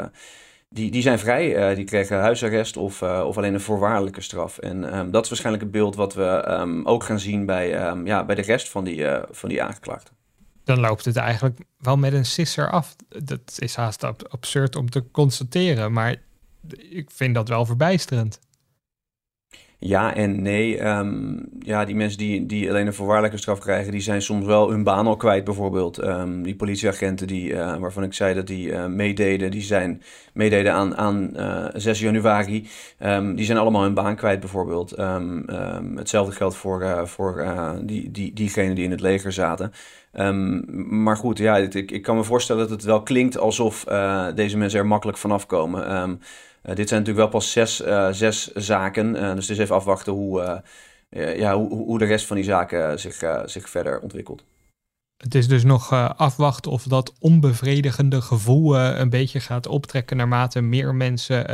die, 0.70 0.92
die 0.92 1.02
zijn 1.02 1.20
vrij. 1.20 1.76
Die 1.76 1.86
kregen 1.86 2.20
huisarrest 2.20 2.78
of, 2.78 3.02
of 3.02 3.38
alleen 3.38 3.54
een 3.54 3.60
voorwaardelijke 3.60 4.22
straf. 4.22 4.58
En 4.58 4.82
dat 5.12 5.24
is 5.24 5.30
waarschijnlijk 5.30 5.64
het 5.64 5.72
beeld 5.72 5.96
wat 5.96 6.14
we 6.14 6.82
ook 6.84 7.04
gaan 7.04 7.20
zien 7.20 7.46
bij, 7.46 7.70
ja, 8.04 8.26
bij 8.26 8.36
de 8.36 8.42
rest 8.42 8.70
van 8.70 8.84
die, 8.84 9.06
van 9.32 9.50
die 9.50 9.64
aangeklaagden. 9.64 10.26
Dan 10.67 10.79
loopt 10.79 11.05
het 11.05 11.15
eigenlijk 11.15 11.59
wel 11.77 11.97
met 11.97 12.13
een 12.13 12.25
sisser 12.25 12.69
af. 12.69 12.95
Dat 13.07 13.55
is 13.57 13.75
haast 13.75 14.03
absurd 14.03 14.75
om 14.75 14.89
te 14.89 15.12
constateren, 15.12 15.93
maar 15.93 16.15
ik 16.77 17.12
vind 17.12 17.36
dat 17.36 17.47
wel 17.47 17.65
verbijsterend. 17.65 18.39
Ja 19.79 20.15
en 20.15 20.41
nee. 20.41 20.86
Um, 20.86 21.50
ja, 21.59 21.86
die 21.86 21.95
mensen 21.95 22.17
die, 22.17 22.45
die 22.45 22.69
alleen 22.69 22.88
een 22.88 22.93
voorwaardelijke 22.93 23.38
straf 23.38 23.59
krijgen, 23.59 23.91
die 23.91 24.01
zijn 24.01 24.21
soms 24.21 24.45
wel 24.45 24.69
hun 24.69 24.83
baan 24.83 25.07
al 25.07 25.15
kwijt, 25.15 25.43
bijvoorbeeld. 25.43 26.03
Um, 26.03 26.43
die 26.43 26.55
politieagenten 26.55 27.27
die, 27.27 27.51
uh, 27.51 27.77
waarvan 27.77 28.03
ik 28.03 28.13
zei 28.13 28.33
dat 28.33 28.47
die 28.47 28.67
uh, 28.67 28.86
meededen, 28.86 29.51
die 29.51 29.62
zijn 29.62 30.01
meededen 30.33 30.74
aan, 30.74 30.97
aan 30.97 31.29
uh, 31.36 31.65
eh, 31.65 31.71
6 31.75 32.00
januari. 32.00 32.67
Um, 33.00 33.36
die 33.36 33.45
zijn 33.45 33.57
allemaal 33.57 33.83
hun 33.83 33.93
baan 33.93 34.15
kwijt, 34.15 34.39
bijvoorbeeld. 34.39 34.95
hetzelfde 35.95 36.36
geldt 36.36 36.55
voor, 36.55 37.07
voor 37.07 37.45
die, 37.81 38.12
die, 38.12 38.33
diegenen 38.33 38.75
die 38.75 38.83
in 38.83 38.91
het 38.91 39.01
leger 39.01 39.31
zaten. 39.31 39.71
Maar 40.88 41.18
goed, 41.18 41.38
ja, 41.38 41.58
ik, 41.58 41.92
ik 41.92 42.02
kan 42.02 42.16
me 42.16 42.24
voorstellen 42.24 42.62
dat 42.62 42.72
het 42.72 42.84
wel 42.84 43.04
klinkt 43.04 43.38
alsof 43.38 43.84
deze 44.36 44.58
mensen 44.58 44.80
er 44.80 44.88
makkelijk 44.88 45.18
vanaf 45.18 45.46
komen. 45.46 46.20
Eh, 46.68 46.76
dit 46.76 46.89
zijn 46.89 47.00
natuurlijk 47.00 47.32
wel 47.32 47.39
pas 47.39 47.52
zes, 47.52 47.82
eh, 47.82 48.08
zaken. 48.56 49.15
Eh, 49.15 49.36
dus 49.36 49.48
het 49.48 49.58
is 49.58 49.63
even 49.63 49.76
afwachten 49.76 50.13
hoe, 50.13 50.63
ja, 51.10 51.56
hoe, 51.56 51.70
hoe 51.70 52.00
de 52.00 52.06
rest 52.06 52.26
van 52.26 52.36
die 52.36 52.46
zaken 52.46 53.00
zich, 53.00 53.15
zich 53.46 53.70
verder 53.70 54.00
ontwikkelt. 54.00 54.43
Het 55.17 55.36
is 55.36 55.48
dus 55.48 55.63
nog 55.63 55.93
afwachten 56.17 56.72
of 56.72 56.84
dat 56.84 57.13
onbevredigende 57.20 58.22
gevoel 58.22 58.78
een 58.78 59.10
beetje 59.10 59.39
gaat 59.39 59.67
optrekken 59.67 60.17
naarmate 60.17 60.62
meer 60.62 60.96
mensen 60.96 61.46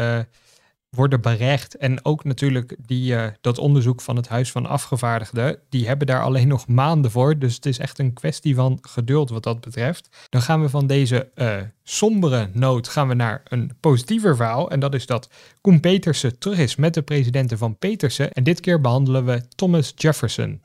worden 0.96 1.22
berecht. 1.22 1.78
En 1.78 2.06
ook 2.06 2.24
natuurlijk 2.24 2.76
die, 2.86 3.14
uh, 3.14 3.26
dat 3.42 3.58
onderzoek 3.58 4.02
van 4.02 4.16
het 4.16 4.28
Huis 4.28 4.52
van 4.52 4.66
Afgevaardigden, 4.66 5.60
die 5.70 5.88
hebben 5.88 6.08
daar 6.08 6.24
alleen 6.24 6.48
nog 6.48 6.68
maanden 6.68 7.12
voor. 7.12 7.38
Dus 7.38 7.56
het 7.56 7.66
is 7.66 7.80
echt 7.80 8.00
een 8.00 8.14
kwestie 8.14 8.56
van 8.56 8.78
geduld 8.82 9.30
wat 9.30 9.44
dat 9.44 9.62
betreft. 9.62 10.28
Dan 10.30 10.42
gaan 10.42 10.62
we 10.62 10.70
van 10.70 10.88
deze 10.88 11.30
uh, 11.36 11.56
sombere 11.84 12.50
noot 12.54 12.88
gaan 12.88 13.08
we 13.08 13.14
naar 13.14 13.42
een 13.48 13.72
positiever 13.80 14.36
verhaal. 14.36 14.72
En 14.72 14.80
dat 14.80 14.94
is 14.94 15.06
dat 15.06 15.30
Koen 15.62 15.80
Petersen 15.80 16.40
terug 16.40 16.58
is 16.58 16.76
met 16.76 16.94
de 16.94 17.02
presidenten 17.02 17.58
van 17.58 17.78
Petersen. 17.78 18.32
En 18.32 18.44
dit 18.44 18.60
keer 18.60 18.82
behandelen 18.82 19.26
we 19.26 19.42
Thomas 19.56 19.94
Jefferson. 19.96 20.62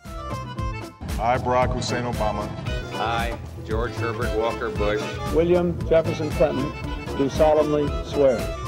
Hi 1.10 1.42
Barack 1.42 1.74
Hussein 1.74 2.04
Obama. 2.04 2.42
Hi 2.90 3.32
George 3.66 4.00
Herbert 4.00 4.36
Walker 4.36 4.70
Bush. 4.72 5.02
William 5.34 5.76
Jefferson 5.88 6.28
Clinton 6.28 6.72
do 7.16 7.28
solemnly 7.28 7.86
swear 8.04 8.67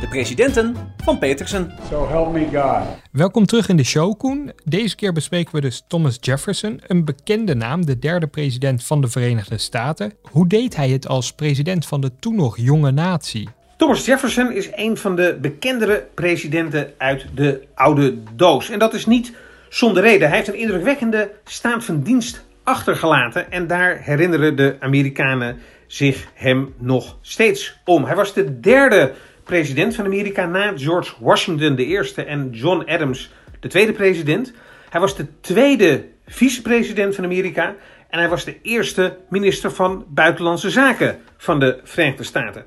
de 0.00 0.08
presidenten 0.08 0.76
van 1.04 1.18
Petersen. 1.18 1.72
So 1.90 2.08
help 2.08 2.32
me 2.32 2.46
God. 2.52 2.82
Welkom 3.12 3.46
terug 3.46 3.68
in 3.68 3.76
de 3.76 3.84
show, 3.84 4.18
Koen. 4.18 4.52
Deze 4.64 4.96
keer 4.96 5.12
bespreken 5.12 5.54
we 5.54 5.60
dus 5.60 5.84
Thomas 5.88 6.18
Jefferson, 6.20 6.80
een 6.86 7.04
bekende 7.04 7.54
naam, 7.54 7.86
de 7.86 7.98
derde 7.98 8.26
president 8.26 8.84
van 8.84 9.00
de 9.00 9.08
Verenigde 9.08 9.58
Staten. 9.58 10.12
Hoe 10.22 10.46
deed 10.46 10.76
hij 10.76 10.88
het 10.88 11.08
als 11.08 11.32
president 11.32 11.86
van 11.86 12.00
de 12.00 12.10
toen 12.18 12.34
nog 12.34 12.56
jonge 12.56 12.90
natie? 12.90 13.48
Thomas 13.76 14.04
Jefferson 14.04 14.52
is 14.52 14.68
een 14.74 14.96
van 14.96 15.16
de 15.16 15.38
bekendere 15.40 16.06
presidenten 16.14 16.92
uit 16.98 17.26
de 17.34 17.62
oude 17.74 18.18
doos. 18.36 18.70
En 18.70 18.78
dat 18.78 18.94
is 18.94 19.06
niet 19.06 19.32
zonder 19.68 20.02
reden. 20.02 20.28
Hij 20.28 20.36
heeft 20.36 20.48
een 20.48 20.58
indrukwekkende 20.58 21.30
staat 21.44 21.84
van 21.84 22.02
dienst 22.02 22.44
achtergelaten. 22.62 23.50
En 23.50 23.66
daar 23.66 23.98
herinneren 24.02 24.56
de 24.56 24.76
Amerikanen 24.80 25.58
zich 25.86 26.26
hem 26.34 26.74
nog 26.78 27.16
steeds 27.20 27.80
om. 27.84 28.04
Hij 28.04 28.16
was 28.16 28.34
de 28.34 28.60
derde 28.60 29.12
president 29.48 29.94
van 29.94 30.04
Amerika 30.04 30.46
na 30.46 30.72
George 30.76 31.14
Washington 31.20 31.74
de 31.74 31.84
eerste 31.84 32.22
en 32.22 32.48
John 32.50 32.84
Adams 32.86 33.32
de 33.60 33.68
tweede 33.68 33.92
president. 33.92 34.52
Hij 34.90 35.00
was 35.00 35.16
de 35.16 35.26
tweede 35.40 36.04
vicepresident 36.26 37.14
van 37.14 37.24
Amerika 37.24 37.74
en 38.08 38.18
hij 38.18 38.28
was 38.28 38.44
de 38.44 38.60
eerste 38.62 39.16
minister 39.28 39.70
van 39.70 40.04
Buitenlandse 40.08 40.70
Zaken 40.70 41.18
van 41.36 41.60
de 41.60 41.80
Verenigde 41.84 42.24
Staten. 42.24 42.64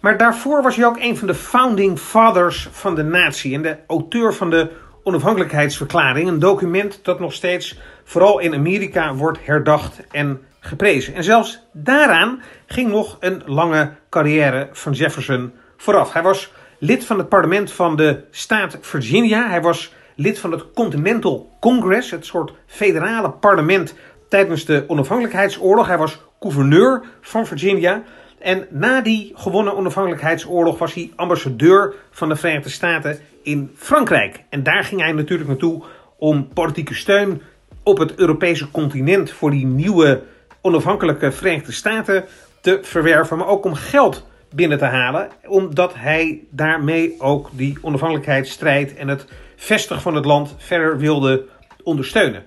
Maar 0.00 0.16
daarvoor 0.18 0.62
was 0.62 0.76
hij 0.76 0.86
ook 0.86 0.98
een 0.98 1.16
van 1.16 1.26
de 1.26 1.34
founding 1.34 1.98
fathers 1.98 2.68
van 2.70 2.94
de 2.94 3.02
natie 3.02 3.54
en 3.54 3.62
de 3.62 3.76
auteur 3.86 4.34
van 4.34 4.50
de 4.50 4.70
onafhankelijkheidsverklaring. 5.02 6.28
Een 6.28 6.38
document 6.38 7.00
dat 7.02 7.20
nog 7.20 7.32
steeds 7.32 7.78
vooral 8.04 8.38
in 8.38 8.54
Amerika 8.54 9.14
wordt 9.14 9.38
herdacht 9.44 10.00
en 10.10 10.40
geprezen. 10.60 11.14
En 11.14 11.24
zelfs 11.24 11.62
daaraan 11.72 12.42
ging 12.66 12.90
nog 12.90 13.16
een 13.20 13.42
lange 13.46 13.92
carrière 14.10 14.68
van 14.72 14.92
Jefferson 14.92 15.52
vooraf. 15.82 16.12
Hij 16.12 16.22
was 16.22 16.52
lid 16.78 17.04
van 17.04 17.18
het 17.18 17.28
parlement 17.28 17.72
van 17.72 17.96
de 17.96 18.24
staat 18.30 18.78
Virginia. 18.80 19.48
Hij 19.48 19.62
was 19.62 19.94
lid 20.14 20.38
van 20.38 20.52
het 20.52 20.72
Continental 20.74 21.50
Congress, 21.60 22.10
het 22.10 22.26
soort 22.26 22.52
federale 22.66 23.30
parlement 23.30 23.94
tijdens 24.28 24.64
de 24.64 24.84
onafhankelijkheidsoorlog. 24.86 25.86
Hij 25.86 25.98
was 25.98 26.20
gouverneur 26.40 27.02
van 27.20 27.46
Virginia. 27.46 28.02
En 28.38 28.66
na 28.70 29.00
die 29.00 29.32
gewonnen 29.34 29.76
onafhankelijkheidsoorlog 29.76 30.78
was 30.78 30.94
hij 30.94 31.12
ambassadeur 31.16 31.94
van 32.10 32.28
de 32.28 32.36
Verenigde 32.36 32.70
Staten 32.70 33.18
in 33.42 33.70
Frankrijk. 33.76 34.44
En 34.48 34.62
daar 34.62 34.84
ging 34.84 35.00
hij 35.00 35.12
natuurlijk 35.12 35.48
naartoe 35.48 35.82
om 36.18 36.48
politieke 36.48 36.94
steun 36.94 37.42
op 37.82 37.98
het 37.98 38.14
Europese 38.14 38.70
continent 38.70 39.30
voor 39.30 39.50
die 39.50 39.66
nieuwe 39.66 40.22
onafhankelijke 40.60 41.32
Verenigde 41.32 41.72
Staten 41.72 42.24
te 42.60 42.78
verwerven, 42.82 43.36
maar 43.36 43.46
ook 43.46 43.64
om 43.64 43.74
geld 43.74 44.30
binnen 44.54 44.78
te 44.78 44.84
halen. 44.84 45.28
Omdat 45.46 45.94
hij 45.94 46.40
daarmee 46.50 47.14
ook 47.18 47.50
die 47.52 47.78
onafhankelijkheidsstrijd 47.80 48.94
en 48.94 49.08
het 49.08 49.26
vestigen 49.56 50.02
van 50.02 50.14
het 50.14 50.24
land 50.24 50.54
verder 50.58 50.98
wilde 50.98 51.44
ondersteunen. 51.82 52.44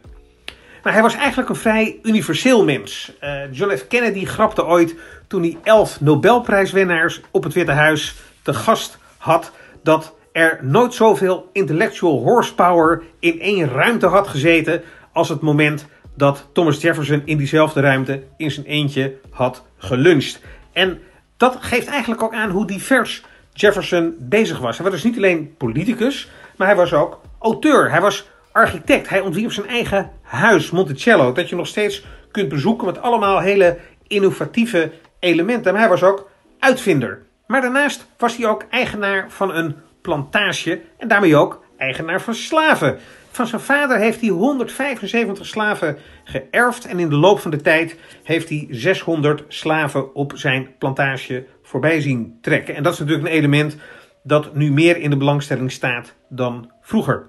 Maar 0.83 0.93
hij 0.93 1.01
was 1.01 1.15
eigenlijk 1.15 1.49
een 1.49 1.55
vrij 1.55 1.99
universeel 2.03 2.63
mens. 2.63 3.11
Uh, 3.23 3.51
John 3.51 3.75
F. 3.75 3.87
Kennedy 3.87 4.25
grapte 4.25 4.65
ooit 4.65 4.95
toen 5.27 5.41
hij 5.41 5.57
elf 5.63 6.01
Nobelprijswinnaars 6.01 7.21
op 7.31 7.43
het 7.43 7.53
Witte 7.53 7.71
Huis 7.71 8.15
te 8.41 8.53
gast 8.53 8.97
had 9.17 9.51
dat 9.83 10.15
er 10.31 10.59
nooit 10.61 10.93
zoveel 10.93 11.49
intellectual 11.53 12.19
horsepower 12.23 13.03
in 13.19 13.41
één 13.41 13.69
ruimte 13.69 14.07
had 14.07 14.27
gezeten 14.27 14.81
als 15.11 15.29
het 15.29 15.41
moment 15.41 15.85
dat 16.15 16.47
Thomas 16.53 16.81
Jefferson 16.81 17.21
in 17.25 17.37
diezelfde 17.37 17.81
ruimte 17.81 18.23
in 18.37 18.51
zijn 18.51 18.65
eentje 18.65 19.13
had 19.29 19.65
geluncht. 19.77 20.41
En 20.73 20.99
dat 21.37 21.57
geeft 21.59 21.87
eigenlijk 21.87 22.23
ook 22.23 22.33
aan 22.33 22.49
hoe 22.49 22.67
divers 22.67 23.23
Jefferson 23.53 24.15
bezig 24.19 24.59
was. 24.59 24.77
Hij 24.77 24.85
was 24.85 24.95
dus 24.95 25.03
niet 25.03 25.17
alleen 25.17 25.55
politicus, 25.57 26.29
maar 26.55 26.67
hij 26.67 26.75
was 26.75 26.93
ook 26.93 27.21
auteur. 27.39 27.91
Hij 27.91 28.01
was 28.01 28.27
architect. 28.51 29.09
Hij 29.09 29.19
ontwierp 29.19 29.51
zijn 29.51 29.67
eigen 29.67 30.11
huis, 30.21 30.71
Monticello, 30.71 31.31
dat 31.31 31.49
je 31.49 31.55
nog 31.55 31.67
steeds 31.67 32.05
kunt 32.31 32.49
bezoeken 32.49 32.85
met 32.85 33.01
allemaal 33.01 33.39
hele 33.39 33.77
innovatieve 34.07 34.91
elementen. 35.19 35.71
Maar 35.71 35.81
hij 35.81 35.89
was 35.89 36.03
ook 36.03 36.29
uitvinder. 36.59 37.21
Maar 37.47 37.61
daarnaast 37.61 38.05
was 38.17 38.37
hij 38.37 38.47
ook 38.47 38.65
eigenaar 38.69 39.25
van 39.29 39.55
een 39.55 39.75
plantage 40.01 40.81
en 40.97 41.07
daarmee 41.07 41.35
ook 41.35 41.63
eigenaar 41.77 42.21
van 42.21 42.33
slaven. 42.33 42.99
Van 43.35 43.47
zijn 43.47 43.61
vader 43.61 43.97
heeft 43.97 44.21
hij 44.21 44.29
175 44.29 45.45
slaven 45.45 45.97
geërfd 46.23 46.85
en 46.85 46.99
in 46.99 47.09
de 47.09 47.15
loop 47.15 47.39
van 47.39 47.51
de 47.51 47.61
tijd 47.61 47.97
heeft 48.23 48.49
hij 48.49 48.67
600 48.69 49.43
slaven 49.47 50.15
op 50.15 50.33
zijn 50.35 50.67
plantage 50.77 51.45
voorbij 51.63 52.01
zien 52.01 52.37
trekken. 52.41 52.75
En 52.75 52.83
dat 52.83 52.93
is 52.93 52.99
natuurlijk 52.99 53.27
een 53.27 53.33
element 53.33 53.77
dat 54.23 54.55
nu 54.55 54.71
meer 54.71 54.97
in 54.97 55.09
de 55.09 55.17
belangstelling 55.17 55.71
staat 55.71 56.13
dan 56.29 56.71
vroeger. 56.81 57.25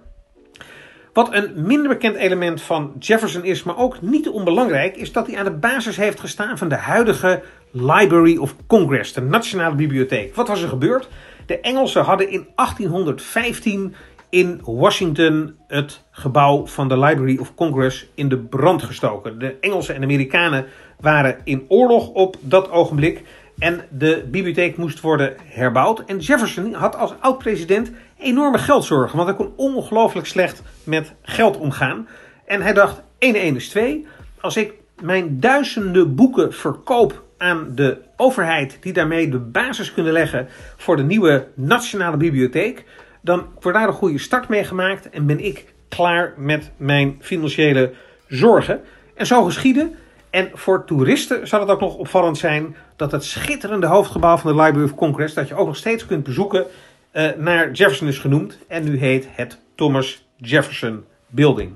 Wat 1.13 1.35
een 1.35 1.53
minder 1.67 1.89
bekend 1.89 2.17
element 2.17 2.63
van 2.63 2.93
Jefferson 2.99 3.45
is, 3.45 3.63
maar 3.63 3.79
ook 3.79 4.03
niet 4.03 4.29
onbelangrijk, 4.29 4.97
is 4.97 5.13
dat 5.13 5.27
hij 5.27 5.39
aan 5.39 5.45
de 5.45 5.57
basis 5.57 5.97
heeft 5.97 6.21
gestaan 6.21 6.59
van 6.59 6.69
de 6.69 6.75
huidige 6.75 7.43
Library 7.71 8.37
of 8.37 8.55
Congress, 8.67 9.13
de 9.13 9.21
Nationale 9.21 9.75
Bibliotheek. 9.75 10.35
Wat 10.35 10.49
was 10.49 10.63
er 10.63 10.69
gebeurd? 10.69 11.09
De 11.47 11.61
Engelsen 11.61 12.03
hadden 12.03 12.31
in 12.31 12.47
1815 12.55 13.95
in 14.29 14.61
Washington 14.65 15.57
het 15.69 16.03
gebouw 16.11 16.67
van 16.67 16.89
de 16.89 16.99
Library 16.99 17.39
of 17.39 17.55
Congress 17.55 18.07
in 18.15 18.29
de 18.29 18.39
brand 18.39 18.83
gestoken. 18.83 19.39
De 19.39 19.57
Engelsen 19.61 19.95
en 19.95 20.03
Amerikanen 20.03 20.67
waren 21.01 21.39
in 21.45 21.65
oorlog 21.69 22.09
op 22.09 22.37
dat 22.41 22.71
ogenblik 22.71 23.23
en 23.59 23.85
de 23.91 24.25
bibliotheek 24.31 24.77
moest 24.77 25.01
worden 25.01 25.35
herbouwd. 25.45 26.03
En 26.07 26.19
Jefferson 26.19 26.75
had 26.75 26.97
als 26.97 27.15
oud-president 27.21 27.91
enorme 28.19 28.59
geldzorgen, 28.59 29.17
want 29.17 29.29
hij 29.29 29.37
kon 29.37 29.53
ongelooflijk 29.57 30.27
slecht 30.27 30.63
met 30.85 31.13
geld 31.23 31.57
omgaan. 31.57 32.09
En 32.45 32.63
hij 32.63 32.73
dacht, 32.73 33.03
1 33.19 33.35
1 33.35 33.57
is 33.57 33.69
2. 33.69 34.07
Als 34.41 34.57
ik 34.57 34.73
mijn 35.03 35.41
duizenden 35.41 36.15
boeken 36.15 36.53
verkoop 36.53 37.25
aan 37.39 37.73
de 37.75 37.99
overheid, 38.17 38.79
die 38.81 38.93
daarmee 38.93 39.29
de 39.29 39.39
basis 39.39 39.93
kunnen 39.93 40.13
leggen 40.13 40.49
voor 40.77 40.97
de 40.97 41.03
nieuwe 41.03 41.47
nationale 41.55 42.17
bibliotheek, 42.17 42.85
dan 43.27 43.47
wordt 43.61 43.79
daar 43.79 43.89
een 43.89 43.95
goede 43.95 44.19
start 44.19 44.49
mee 44.49 44.65
gemaakt 44.65 45.11
en 45.11 45.27
ben 45.27 45.45
ik 45.45 45.65
klaar 45.89 46.35
met 46.37 46.71
mijn 46.77 47.17
financiële 47.21 47.93
zorgen. 48.27 48.81
En 49.15 49.27
zo 49.27 49.45
geschieden. 49.45 49.95
En 50.31 50.51
voor 50.55 50.85
toeristen 50.85 51.49
zal 51.49 51.61
het 51.61 51.69
ook 51.69 51.81
nog 51.81 51.97
opvallend 51.97 52.39
zijn 52.39 52.77
dat 52.97 53.13
het 53.13 53.25
schitterende 53.25 53.87
hoofdgebouw 53.87 54.37
van 54.37 54.57
de 54.57 54.63
Library 54.63 54.85
of 54.85 54.95
Congress, 54.95 55.35
dat 55.35 55.49
je 55.49 55.55
ook 55.55 55.67
nog 55.67 55.77
steeds 55.77 56.07
kunt 56.07 56.25
bezoeken, 56.25 56.67
uh, 57.13 57.29
naar 57.37 57.71
Jefferson 57.71 58.09
is 58.09 58.19
genoemd. 58.19 58.59
En 58.69 58.85
nu 58.85 58.99
heet 58.99 59.29
het 59.31 59.59
Thomas 59.75 60.27
Jefferson 60.37 61.05
Building. 61.27 61.73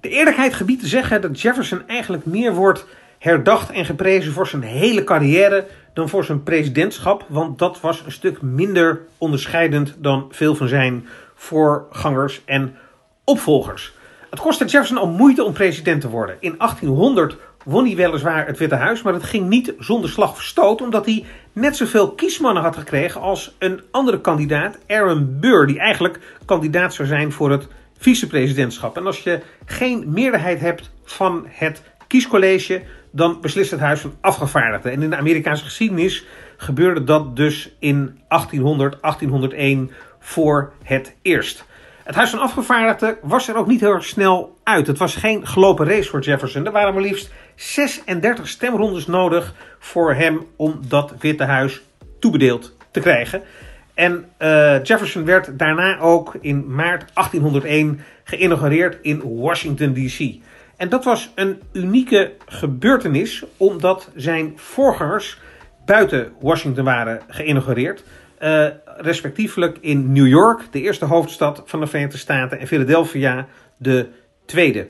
De 0.00 0.08
eerlijkheid 0.08 0.54
gebiedt 0.54 0.80
te 0.80 0.88
zeggen 0.88 1.20
dat 1.20 1.40
Jefferson 1.40 1.82
eigenlijk 1.86 2.24
meer 2.24 2.54
wordt 2.54 2.86
herdacht 3.18 3.70
en 3.70 3.84
geprezen 3.84 4.32
voor 4.32 4.46
zijn 4.46 4.62
hele 4.62 5.04
carrière 5.04 5.66
dan 5.98 6.08
voor 6.08 6.24
zijn 6.24 6.42
presidentschap, 6.42 7.24
want 7.28 7.58
dat 7.58 7.80
was 7.80 8.02
een 8.04 8.12
stuk 8.12 8.42
minder 8.42 9.00
onderscheidend 9.16 9.94
dan 9.98 10.26
veel 10.30 10.54
van 10.54 10.68
zijn 10.68 11.06
voorgangers 11.34 12.42
en 12.44 12.76
opvolgers. 13.24 13.92
Het 14.30 14.40
kostte 14.40 14.64
Jefferson 14.64 14.98
al 14.98 15.08
moeite 15.08 15.44
om 15.44 15.52
president 15.52 16.00
te 16.00 16.08
worden. 16.08 16.36
In 16.40 16.54
1800 16.58 17.36
won 17.64 17.86
hij 17.86 17.96
weliswaar 17.96 18.46
het 18.46 18.58
Witte 18.58 18.74
Huis, 18.74 19.02
maar 19.02 19.12
het 19.12 19.22
ging 19.22 19.48
niet 19.48 19.74
zonder 19.78 20.10
slag 20.10 20.30
of 20.30 20.42
stoot, 20.42 20.80
omdat 20.80 21.04
hij 21.04 21.24
net 21.52 21.76
zoveel 21.76 22.10
kiesmannen 22.10 22.62
had 22.62 22.76
gekregen 22.76 23.20
als 23.20 23.54
een 23.58 23.80
andere 23.90 24.20
kandidaat, 24.20 24.78
Aaron 24.86 25.36
Burr, 25.40 25.66
die 25.66 25.78
eigenlijk 25.78 26.18
kandidaat 26.44 26.94
zou 26.94 27.08
zijn 27.08 27.32
voor 27.32 27.50
het 27.50 27.66
vicepresidentschap. 27.98 28.96
En 28.96 29.06
als 29.06 29.22
je 29.22 29.40
geen 29.64 30.04
meerderheid 30.12 30.60
hebt 30.60 30.90
van 31.04 31.46
het 31.48 31.82
kiescollege, 32.06 32.82
dan 33.10 33.40
beslist 33.40 33.70
het 33.70 33.80
Huis 33.80 34.00
van 34.00 34.16
Afgevaardigden. 34.20 34.92
En 34.92 35.02
in 35.02 35.10
de 35.10 35.16
Amerikaanse 35.16 35.64
geschiedenis 35.64 36.24
gebeurde 36.56 37.04
dat 37.04 37.36
dus 37.36 37.76
in 37.78 38.20
1800, 38.28 38.98
1801 39.00 39.90
voor 40.18 40.72
het 40.82 41.16
eerst. 41.22 41.64
Het 42.04 42.16
Huis 42.16 42.30
van 42.30 42.38
Afgevaardigden 42.38 43.16
was 43.22 43.48
er 43.48 43.56
ook 43.56 43.66
niet 43.66 43.80
heel 43.80 44.02
snel 44.02 44.56
uit. 44.62 44.86
Het 44.86 44.98
was 44.98 45.16
geen 45.16 45.46
gelopen 45.46 45.86
race 45.86 46.08
voor 46.08 46.20
Jefferson. 46.20 46.66
Er 46.66 46.72
waren 46.72 46.94
maar 46.94 47.02
liefst 47.02 47.32
36 47.54 48.48
stemrondes 48.48 49.06
nodig 49.06 49.54
voor 49.78 50.14
hem 50.14 50.46
om 50.56 50.80
dat 50.88 51.14
Witte 51.18 51.44
Huis 51.44 51.82
toebedeeld 52.20 52.76
te 52.90 53.00
krijgen. 53.00 53.42
En 53.94 54.24
uh, 54.38 54.82
Jefferson 54.82 55.24
werd 55.24 55.58
daarna 55.58 55.98
ook 55.98 56.36
in 56.40 56.74
maart 56.74 57.10
1801 57.14 58.00
geïnaugureerd 58.24 58.98
in 59.02 59.40
Washington 59.40 59.92
DC. 59.92 60.18
En 60.78 60.88
dat 60.88 61.04
was 61.04 61.30
een 61.34 61.62
unieke 61.72 62.32
gebeurtenis, 62.46 63.44
omdat 63.56 64.10
zijn 64.14 64.52
voorgangers 64.56 65.38
buiten 65.86 66.32
Washington 66.40 66.84
waren 66.84 67.20
geïnaugureerd. 67.28 68.02
Uh, 68.42 68.66
respectievelijk 68.96 69.78
in 69.80 70.12
New 70.12 70.26
York, 70.26 70.62
de 70.70 70.80
eerste 70.80 71.04
hoofdstad 71.04 71.62
van 71.64 71.80
de 71.80 71.86
Verenigde 71.86 72.18
Staten, 72.18 72.58
en 72.58 72.66
Philadelphia, 72.66 73.46
de 73.76 74.08
tweede. 74.44 74.88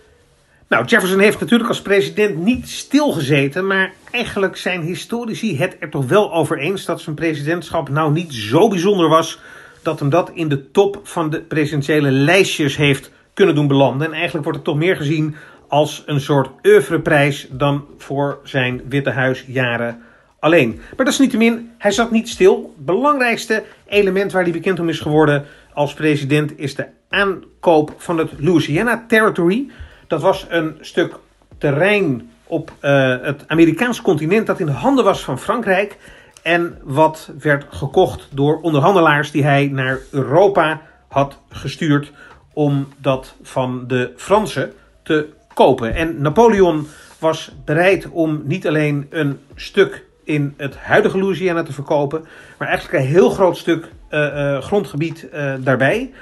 Nou, 0.68 0.84
Jefferson 0.84 1.18
heeft 1.18 1.40
natuurlijk 1.40 1.68
als 1.68 1.82
president 1.82 2.36
niet 2.36 2.68
stilgezeten, 2.68 3.66
maar 3.66 3.92
eigenlijk 4.10 4.56
zijn 4.56 4.82
historici 4.82 5.58
het 5.58 5.76
er 5.80 5.90
toch 5.90 6.06
wel 6.06 6.32
over 6.32 6.58
eens 6.58 6.84
dat 6.84 7.00
zijn 7.00 7.14
presidentschap 7.14 7.88
nou 7.88 8.12
niet 8.12 8.32
zo 8.32 8.68
bijzonder 8.68 9.08
was 9.08 9.40
dat 9.82 10.00
hem 10.00 10.08
dat 10.10 10.30
in 10.34 10.48
de 10.48 10.70
top 10.70 11.00
van 11.02 11.30
de 11.30 11.40
presidentiële 11.40 12.10
lijstjes 12.10 12.76
heeft 12.76 13.10
kunnen 13.34 13.54
doen 13.54 13.66
belanden. 13.66 14.06
En 14.06 14.12
eigenlijk 14.12 14.44
wordt 14.44 14.58
het 14.58 14.68
toch 14.68 14.78
meer 14.78 14.96
gezien 14.96 15.36
als 15.68 16.02
een 16.06 16.20
soort 16.20 16.50
oeuvreprijs 16.62 17.46
dan 17.50 17.84
voor 17.98 18.38
zijn 18.44 18.82
Witte 18.88 19.10
Huis 19.10 19.44
jaren 19.46 20.02
alleen. 20.38 20.80
Maar 20.96 21.04
dat 21.04 21.14
is 21.14 21.18
niettemin, 21.18 21.70
hij 21.78 21.90
zat 21.90 22.10
niet 22.10 22.28
stil. 22.28 22.72
Het 22.76 22.86
belangrijkste 22.86 23.64
element 23.86 24.32
waar 24.32 24.42
hij 24.42 24.52
bekend 24.52 24.80
om 24.80 24.88
is 24.88 25.00
geworden 25.00 25.44
als 25.72 25.94
president 25.94 26.58
is 26.58 26.74
de 26.74 26.86
aankoop 27.08 27.94
van 27.96 28.18
het 28.18 28.30
Louisiana 28.38 29.04
Territory. 29.08 29.70
Dat 30.06 30.22
was 30.22 30.46
een 30.48 30.76
stuk 30.80 31.14
terrein 31.58 32.30
op 32.44 32.72
uh, 32.80 33.16
het 33.22 33.44
Amerikaanse 33.46 34.02
continent 34.02 34.46
dat 34.46 34.60
in 34.60 34.66
de 34.66 34.72
handen 34.72 35.04
was 35.04 35.24
van 35.24 35.38
Frankrijk. 35.38 35.96
En 36.42 36.78
wat 36.82 37.30
werd 37.38 37.66
gekocht 37.68 38.28
door 38.30 38.60
onderhandelaars 38.60 39.30
die 39.30 39.44
hij 39.44 39.68
naar 39.72 39.98
Europa 40.10 40.80
had 41.08 41.38
gestuurd 41.48 42.12
om 42.52 42.88
dat 42.96 43.34
van 43.42 43.84
de 43.86 44.12
Fransen 44.16 44.72
te 45.02 45.28
kopen. 45.58 45.94
En 45.94 46.20
Napoleon 46.20 46.86
was 47.18 47.52
bereid 47.64 48.08
om 48.08 48.42
niet 48.44 48.66
alleen 48.66 49.06
een 49.10 49.38
stuk 49.54 50.04
in 50.24 50.54
het 50.56 50.76
huidige 50.76 51.18
Louisiana 51.18 51.62
te 51.62 51.72
verkopen, 51.72 52.24
maar 52.58 52.68
eigenlijk 52.68 52.98
een 52.98 53.10
heel 53.10 53.30
groot 53.30 53.56
stuk 53.56 53.88
uh, 54.10 54.20
uh, 54.20 54.58
grondgebied 54.58 55.28
uh, 55.34 55.54
daarbij. 55.58 56.12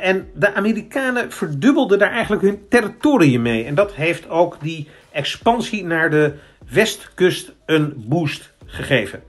en 0.00 0.28
de 0.34 0.54
Amerikanen 0.54 1.32
verdubbelden 1.32 1.98
daar 1.98 2.10
eigenlijk 2.10 2.42
hun 2.42 2.60
territorium 2.68 3.42
mee. 3.42 3.64
En 3.64 3.74
dat 3.74 3.94
heeft 3.94 4.28
ook 4.28 4.56
die 4.60 4.88
expansie 5.12 5.84
naar 5.84 6.10
de 6.10 6.34
westkust 6.70 7.52
een 7.66 7.92
boost 7.96 8.52
gegeven. 8.66 9.22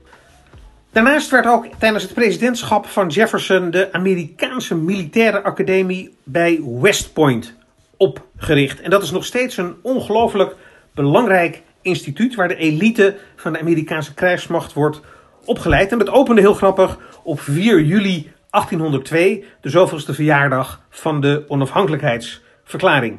Daarnaast 0.92 1.30
werd 1.30 1.46
ook 1.46 1.66
tijdens 1.78 2.02
het 2.02 2.14
presidentschap 2.14 2.86
van 2.86 3.08
Jefferson 3.08 3.70
de 3.70 3.92
Amerikaanse 3.92 4.74
militaire 4.74 5.42
academie 5.42 6.14
bij 6.24 6.60
West 6.80 7.12
Point 7.12 7.58
opgericht. 8.00 8.80
En 8.80 8.90
dat 8.90 9.02
is 9.02 9.10
nog 9.10 9.24
steeds 9.24 9.56
een 9.56 9.74
ongelooflijk 9.82 10.56
belangrijk 10.94 11.62
instituut 11.82 12.34
waar 12.34 12.48
de 12.48 12.56
elite 12.56 13.16
van 13.36 13.52
de 13.52 13.60
Amerikaanse 13.60 14.14
krijgsmacht 14.14 14.72
wordt 14.72 15.00
opgeleid. 15.44 15.92
En 15.92 15.98
dat 15.98 16.10
opende 16.10 16.40
heel 16.40 16.54
grappig 16.54 16.98
op 17.22 17.40
4 17.40 17.80
juli 17.80 18.32
1802, 18.50 19.44
de 19.60 19.68
zoveelste 19.68 20.14
verjaardag 20.14 20.80
van 20.90 21.20
de 21.20 21.44
onafhankelijkheidsverklaring. 21.48 23.18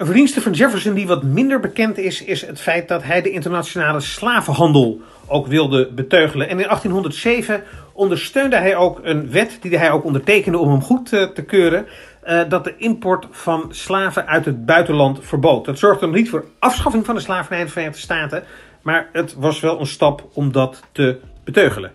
Een 0.00 0.06
verdienste 0.06 0.40
van 0.40 0.52
Jefferson 0.52 0.94
die 0.94 1.06
wat 1.06 1.22
minder 1.22 1.60
bekend 1.60 1.98
is, 1.98 2.24
is 2.24 2.46
het 2.46 2.60
feit 2.60 2.88
dat 2.88 3.02
hij 3.02 3.22
de 3.22 3.30
internationale 3.30 4.00
slavenhandel 4.00 5.00
ook 5.26 5.46
wilde 5.46 5.90
beteugelen. 5.92 6.48
En 6.48 6.58
in 6.58 6.66
1807 6.66 7.62
ondersteunde 7.92 8.56
hij 8.56 8.76
ook 8.76 9.00
een 9.02 9.30
wet 9.30 9.58
die 9.60 9.78
hij 9.78 9.90
ook 9.90 10.04
ondertekende 10.04 10.58
om 10.58 10.70
hem 10.70 10.82
goed 10.82 11.08
te, 11.08 11.30
te 11.34 11.42
keuren. 11.42 11.86
Uh, 12.24 12.40
dat 12.48 12.64
de 12.64 12.76
import 12.76 13.26
van 13.30 13.66
slaven 13.70 14.26
uit 14.26 14.44
het 14.44 14.66
buitenland 14.66 15.18
verbood. 15.22 15.64
Dat 15.64 15.78
zorgde 15.78 16.06
nog 16.06 16.14
niet 16.14 16.30
voor 16.30 16.44
afschaffing 16.58 17.06
van 17.06 17.14
de 17.14 17.20
slavernij 17.20 17.60
in 17.60 17.66
de 17.66 17.72
Verenigde 17.72 18.00
Staten, 18.00 18.44
maar 18.82 19.08
het 19.12 19.34
was 19.34 19.60
wel 19.60 19.80
een 19.80 19.86
stap 19.86 20.28
om 20.32 20.52
dat 20.52 20.82
te 20.92 21.18
beteugelen. 21.44 21.92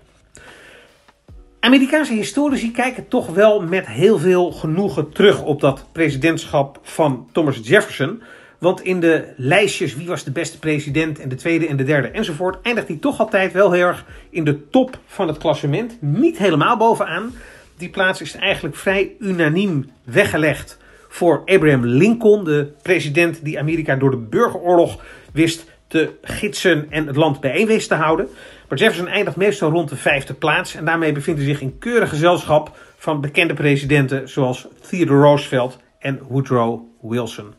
Amerikaanse 1.65 2.13
historici 2.13 2.71
kijken 2.71 3.07
toch 3.07 3.27
wel 3.27 3.61
met 3.61 3.87
heel 3.87 4.17
veel 4.19 4.51
genoegen 4.51 5.11
terug 5.11 5.43
op 5.43 5.61
dat 5.61 5.85
presidentschap 5.91 6.79
van 6.81 7.27
Thomas 7.31 7.59
Jefferson. 7.63 8.21
Want 8.59 8.81
in 8.81 8.99
de 8.99 9.33
lijstjes 9.37 9.95
wie 9.95 10.07
was 10.07 10.23
de 10.23 10.31
beste 10.31 10.59
president 10.59 11.19
en 11.19 11.29
de 11.29 11.35
tweede 11.35 11.67
en 11.67 11.77
de 11.77 11.83
derde 11.83 12.07
enzovoort 12.07 12.57
eindigt 12.61 12.87
hij 12.87 12.97
toch 12.97 13.19
altijd 13.19 13.53
wel 13.53 13.71
heel 13.71 13.85
erg 13.85 14.05
in 14.29 14.43
de 14.43 14.69
top 14.69 14.99
van 15.05 15.27
het 15.27 15.37
klassement. 15.37 15.97
Niet 16.01 16.37
helemaal 16.37 16.77
bovenaan. 16.77 17.33
Die 17.77 17.89
plaats 17.89 18.21
is 18.21 18.35
eigenlijk 18.35 18.75
vrij 18.75 19.11
unaniem 19.19 19.89
weggelegd 20.03 20.77
voor 21.07 21.41
Abraham 21.45 21.85
Lincoln, 21.85 22.43
de 22.43 22.71
president 22.81 23.43
die 23.43 23.59
Amerika 23.59 23.95
door 23.95 24.11
de 24.11 24.17
burgeroorlog 24.17 25.03
wist 25.33 25.65
te 25.95 26.13
gidsen 26.21 26.91
en 26.91 27.07
het 27.07 27.15
land 27.15 27.39
bijeen 27.39 27.67
wist 27.67 27.87
te 27.87 27.95
houden. 27.95 28.27
Maar 28.69 28.77
Jefferson 28.77 29.07
eindigt 29.07 29.37
meestal 29.37 29.71
rond 29.71 29.89
de 29.89 29.95
vijfde 29.95 30.33
plaats 30.33 30.75
en 30.75 30.85
daarmee 30.85 31.11
bevindt 31.11 31.39
hij 31.39 31.49
zich 31.49 31.61
in 31.61 31.77
keurig 31.77 32.09
gezelschap 32.09 32.77
van 32.97 33.21
bekende 33.21 33.53
presidenten 33.53 34.29
zoals 34.29 34.67
Theodore 34.89 35.21
Roosevelt 35.21 35.77
en 35.99 36.19
Woodrow 36.27 36.81
Wilson. 37.01 37.53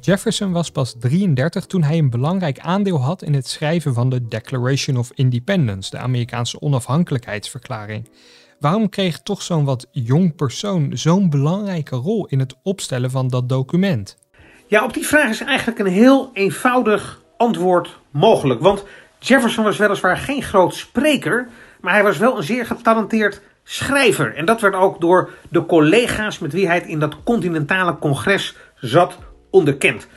Jefferson 0.00 0.52
was 0.52 0.70
pas 0.70 0.94
33 0.98 1.66
toen 1.66 1.82
hij 1.82 1.98
een 1.98 2.10
belangrijk 2.10 2.58
aandeel 2.58 3.00
had 3.00 3.22
in 3.22 3.34
het 3.34 3.48
schrijven 3.48 3.94
van 3.94 4.10
de 4.10 4.28
Declaration 4.28 4.96
of 4.96 5.10
Independence, 5.14 5.90
de 5.90 5.98
Amerikaanse 5.98 6.60
onafhankelijkheidsverklaring. 6.60 8.08
Waarom 8.60 8.88
kreeg 8.88 9.22
toch 9.22 9.42
zo'n 9.42 9.64
wat 9.64 9.86
jong 9.90 10.34
persoon 10.36 10.90
zo'n 10.92 11.30
belangrijke 11.30 11.96
rol 11.96 12.26
in 12.26 12.38
het 12.38 12.54
opstellen 12.62 13.10
van 13.10 13.28
dat 13.28 13.48
document? 13.48 14.16
Ja, 14.70 14.84
op 14.84 14.94
die 14.94 15.06
vraag 15.06 15.28
is 15.28 15.40
eigenlijk 15.40 15.78
een 15.78 15.86
heel 15.86 16.30
eenvoudig 16.32 17.20
antwoord 17.36 17.98
mogelijk. 18.10 18.60
Want 18.60 18.84
Jefferson 19.18 19.64
was 19.64 19.76
weliswaar 19.76 20.16
geen 20.16 20.42
groot 20.42 20.74
spreker, 20.74 21.48
maar 21.80 21.92
hij 21.92 22.02
was 22.02 22.18
wel 22.18 22.36
een 22.36 22.42
zeer 22.42 22.66
getalenteerd 22.66 23.40
schrijver. 23.64 24.34
En 24.34 24.44
dat 24.44 24.60
werd 24.60 24.74
ook 24.74 25.00
door 25.00 25.30
de 25.48 25.66
collega's 25.66 26.38
met 26.38 26.52
wie 26.52 26.66
hij 26.66 26.80
in 26.80 26.98
dat 26.98 27.22
continentale 27.24 27.98
congres 27.98 28.56
zat 28.74 29.18
onderkend. 29.50 30.08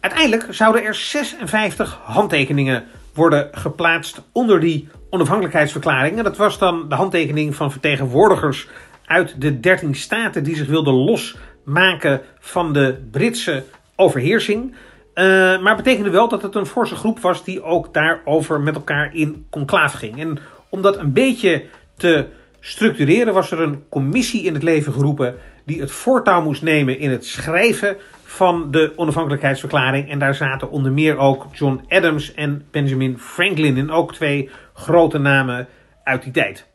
Uiteindelijk 0.00 0.46
zouden 0.50 0.84
er 0.84 0.94
56 0.94 1.98
handtekeningen 2.02 2.84
worden 3.14 3.48
geplaatst 3.52 4.22
onder 4.32 4.60
die 4.60 4.88
onafhankelijkheidsverklaring. 5.10 6.18
En 6.18 6.24
dat 6.24 6.36
was 6.36 6.58
dan 6.58 6.88
de 6.88 6.94
handtekening 6.94 7.54
van 7.54 7.70
vertegenwoordigers 7.70 8.68
uit 9.06 9.40
de 9.40 9.60
13 9.60 9.94
staten 9.94 10.44
die 10.44 10.56
zich 10.56 10.66
wilden 10.66 10.94
losmaken 10.94 12.20
van 12.38 12.72
de 12.72 13.08
Britse 13.10 13.64
overheersing. 13.96 14.74
Uh, 15.14 15.24
maar 15.60 15.76
betekende 15.76 16.10
wel 16.10 16.28
dat 16.28 16.42
het 16.42 16.54
een 16.54 16.66
forse 16.66 16.94
groep 16.94 17.20
was 17.20 17.44
die 17.44 17.62
ook 17.62 17.94
daarover 17.94 18.60
met 18.60 18.74
elkaar 18.74 19.14
in 19.14 19.46
conclave 19.50 19.96
ging. 19.96 20.20
En 20.20 20.38
om 20.68 20.82
dat 20.82 20.98
een 20.98 21.12
beetje 21.12 21.64
te 21.96 22.26
structureren 22.60 23.34
was 23.34 23.50
er 23.50 23.60
een 23.60 23.84
commissie 23.88 24.42
in 24.42 24.54
het 24.54 24.62
leven 24.62 24.92
geroepen 24.92 25.34
die 25.64 25.80
het 25.80 25.90
voortouw 25.90 26.42
moest 26.42 26.62
nemen 26.62 26.98
in 26.98 27.10
het 27.10 27.26
schrijven 27.26 27.96
van 28.24 28.70
de 28.70 28.92
onafhankelijkheidsverklaring. 28.96 30.10
En 30.10 30.18
daar 30.18 30.34
zaten 30.34 30.70
onder 30.70 30.92
meer 30.92 31.16
ook 31.16 31.46
John 31.52 31.84
Adams 31.88 32.34
en 32.34 32.66
Benjamin 32.70 33.18
Franklin 33.18 33.76
in, 33.76 33.90
ook 33.90 34.14
twee 34.14 34.50
grote 34.74 35.18
namen 35.18 35.68
uit 36.04 36.22
die 36.22 36.32
tijd. 36.32 36.66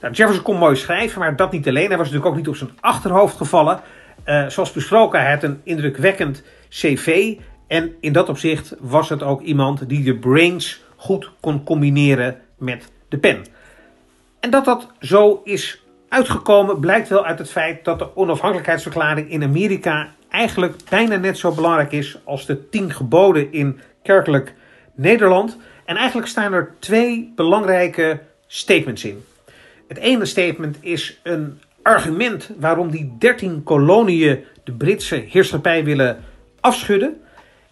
Nou, 0.00 0.14
Jefferson 0.14 0.44
kon 0.44 0.56
mooi 0.56 0.76
schrijven, 0.76 1.20
maar 1.20 1.36
dat 1.36 1.52
niet 1.52 1.68
alleen. 1.68 1.88
Hij 1.88 1.96
was 1.96 2.06
natuurlijk 2.06 2.26
ook 2.26 2.36
niet 2.36 2.48
op 2.48 2.56
zijn 2.56 2.70
achterhoofd 2.80 3.36
gevallen. 3.36 3.80
Uh, 4.26 4.46
zoals 4.48 4.72
besproken, 4.72 5.20
hij 5.20 5.30
had 5.30 5.42
een 5.42 5.60
indrukwekkend 5.64 6.42
cv. 6.70 7.36
En 7.66 7.94
in 8.00 8.12
dat 8.12 8.28
opzicht 8.28 8.74
was 8.78 9.08
het 9.08 9.22
ook 9.22 9.40
iemand 9.40 9.88
die 9.88 10.04
de 10.04 10.16
brains 10.16 10.84
goed 10.96 11.30
kon 11.40 11.64
combineren 11.64 12.40
met 12.58 12.92
de 13.08 13.18
pen. 13.18 13.44
En 14.40 14.50
dat 14.50 14.64
dat 14.64 14.88
zo 15.00 15.40
is 15.44 15.82
uitgekomen 16.08 16.80
blijkt 16.80 17.08
wel 17.08 17.24
uit 17.24 17.38
het 17.38 17.50
feit 17.50 17.84
dat 17.84 17.98
de 17.98 18.16
onafhankelijkheidsverklaring 18.16 19.30
in 19.30 19.42
Amerika 19.42 20.08
eigenlijk 20.28 20.76
bijna 20.88 21.16
net 21.16 21.38
zo 21.38 21.52
belangrijk 21.52 21.92
is 21.92 22.18
als 22.24 22.46
de 22.46 22.68
tien 22.68 22.92
geboden 22.92 23.52
in 23.52 23.80
kerkelijk 24.02 24.54
Nederland. 24.94 25.56
En 25.84 25.96
eigenlijk 25.96 26.28
staan 26.28 26.52
er 26.52 26.74
twee 26.78 27.32
belangrijke 27.34 28.20
statements 28.46 29.04
in. 29.04 29.24
Het 29.88 29.98
ene 29.98 30.24
statement 30.24 30.76
is 30.80 31.20
een 31.22 31.60
argument 31.82 32.50
waarom 32.58 32.90
die 32.90 33.14
dertien 33.18 33.62
koloniën 33.62 34.44
de 34.64 34.72
Britse 34.72 35.24
heerschappij 35.28 35.84
willen 35.84 36.24
afschudden. 36.60 37.20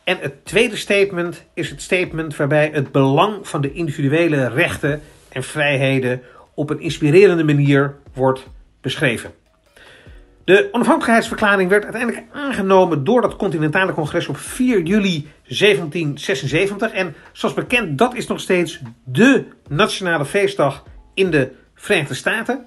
En 0.04 0.18
het 0.20 0.44
tweede 0.44 0.76
statement 0.76 1.44
is 1.54 1.70
het 1.70 1.82
statement 1.82 2.36
waarbij 2.36 2.70
het 2.72 2.92
belang 2.92 3.48
van 3.48 3.60
de 3.60 3.72
individuele 3.72 4.48
rechten 4.48 5.02
en 5.28 5.42
vrijheden 5.42 6.22
op 6.54 6.70
een 6.70 6.80
inspirerende 6.80 7.44
manier 7.44 7.94
wordt 8.12 8.46
beschreven. 8.80 9.32
De 10.44 10.68
onafhankelijkheidsverklaring 10.72 11.70
werd 11.70 11.84
uiteindelijk 11.84 12.24
aangenomen 12.32 13.04
door 13.04 13.20
dat 13.20 13.36
continentale 13.36 13.92
congres 13.92 14.28
op 14.28 14.36
4 14.36 14.82
juli 14.82 15.28
1776. 15.42 16.92
En 16.92 17.14
zoals 17.32 17.54
bekend, 17.54 17.98
dat 17.98 18.14
is 18.14 18.26
nog 18.26 18.40
steeds 18.40 18.80
de 19.04 19.44
nationale 19.68 20.24
feestdag 20.24 20.84
in 21.14 21.30
de 21.30 21.50
Verenigde 21.74 22.14
Staten. 22.14 22.66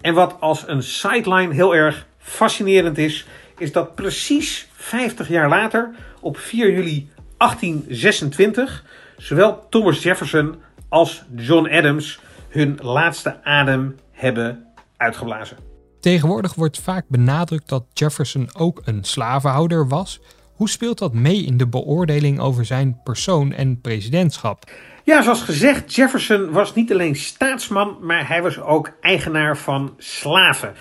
En 0.00 0.14
wat 0.14 0.36
als 0.40 0.64
een 0.66 0.82
sideline 0.82 1.54
heel 1.54 1.74
erg 1.74 2.06
fascinerend 2.18 2.98
is, 2.98 3.26
is 3.58 3.72
dat 3.72 3.94
precies 3.94 4.68
50 4.80 5.28
jaar 5.28 5.48
later, 5.48 5.90
op 6.20 6.38
4 6.38 6.72
juli 6.72 7.08
1826, 7.36 8.84
zowel 9.16 9.66
Thomas 9.68 10.02
Jefferson 10.02 10.54
als 10.88 11.24
John 11.34 11.68
Adams 11.68 12.20
hun 12.48 12.78
laatste 12.82 13.44
adem 13.44 13.96
hebben 14.12 14.66
uitgeblazen. 14.96 15.56
Tegenwoordig 16.00 16.54
wordt 16.54 16.80
vaak 16.80 17.04
benadrukt 17.08 17.68
dat 17.68 17.84
Jefferson 17.92 18.48
ook 18.52 18.82
een 18.84 19.04
slavenhouder 19.04 19.88
was. 19.88 20.20
Hoe 20.54 20.68
speelt 20.68 20.98
dat 20.98 21.12
mee 21.12 21.44
in 21.44 21.56
de 21.56 21.66
beoordeling 21.66 22.40
over 22.40 22.64
zijn 22.64 23.00
persoon 23.04 23.52
en 23.52 23.80
presidentschap? 23.80 24.70
Ja, 25.04 25.22
zoals 25.22 25.42
gezegd, 25.42 25.94
Jefferson 25.94 26.50
was 26.50 26.74
niet 26.74 26.92
alleen 26.92 27.16
staatsman, 27.16 27.96
maar 28.00 28.28
hij 28.28 28.42
was 28.42 28.60
ook 28.60 28.92
eigenaar 29.00 29.56
van 29.56 29.94
slaven. 29.98 30.74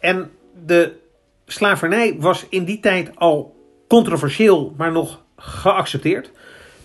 En 0.00 0.30
de 0.66 1.04
slavernij 1.46 2.16
was 2.18 2.46
in 2.48 2.64
die 2.64 2.80
tijd 2.80 3.10
al 3.14 3.56
controversieel, 3.88 4.74
maar 4.76 4.92
nog 4.92 5.24
geaccepteerd. 5.36 6.30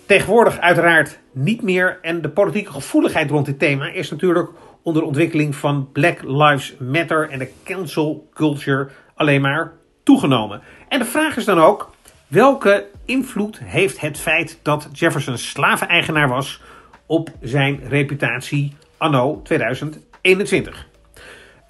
Tegenwoordig 0.06 0.58
uiteraard 0.58 1.18
niet 1.32 1.62
meer. 1.62 1.98
En 2.02 2.22
de 2.22 2.28
politieke 2.28 2.72
gevoeligheid 2.72 3.30
rond 3.30 3.46
dit 3.46 3.58
thema 3.58 3.86
is 3.86 4.10
natuurlijk 4.10 4.50
onder 4.82 5.02
ontwikkeling 5.02 5.54
van 5.54 5.92
Black 5.92 6.22
Lives 6.22 6.74
Matter 6.78 7.30
en 7.30 7.38
de 7.38 7.50
cancel 7.64 8.28
culture 8.34 8.88
alleen 9.14 9.40
maar 9.40 9.72
toegenomen. 10.02 10.62
En 10.88 10.98
de 10.98 11.04
vraag 11.04 11.36
is 11.36 11.44
dan 11.44 11.60
ook: 11.60 11.90
welke 12.26 12.86
invloed 13.04 13.58
heeft 13.64 14.00
het 14.00 14.18
feit 14.18 14.58
dat 14.62 14.88
Jefferson 14.92 15.38
slaveneigenaar 15.38 16.28
was 16.28 16.60
op 17.06 17.30
zijn 17.40 17.80
reputatie 17.88 18.76
anno 18.96 19.40
2021? 19.42 20.90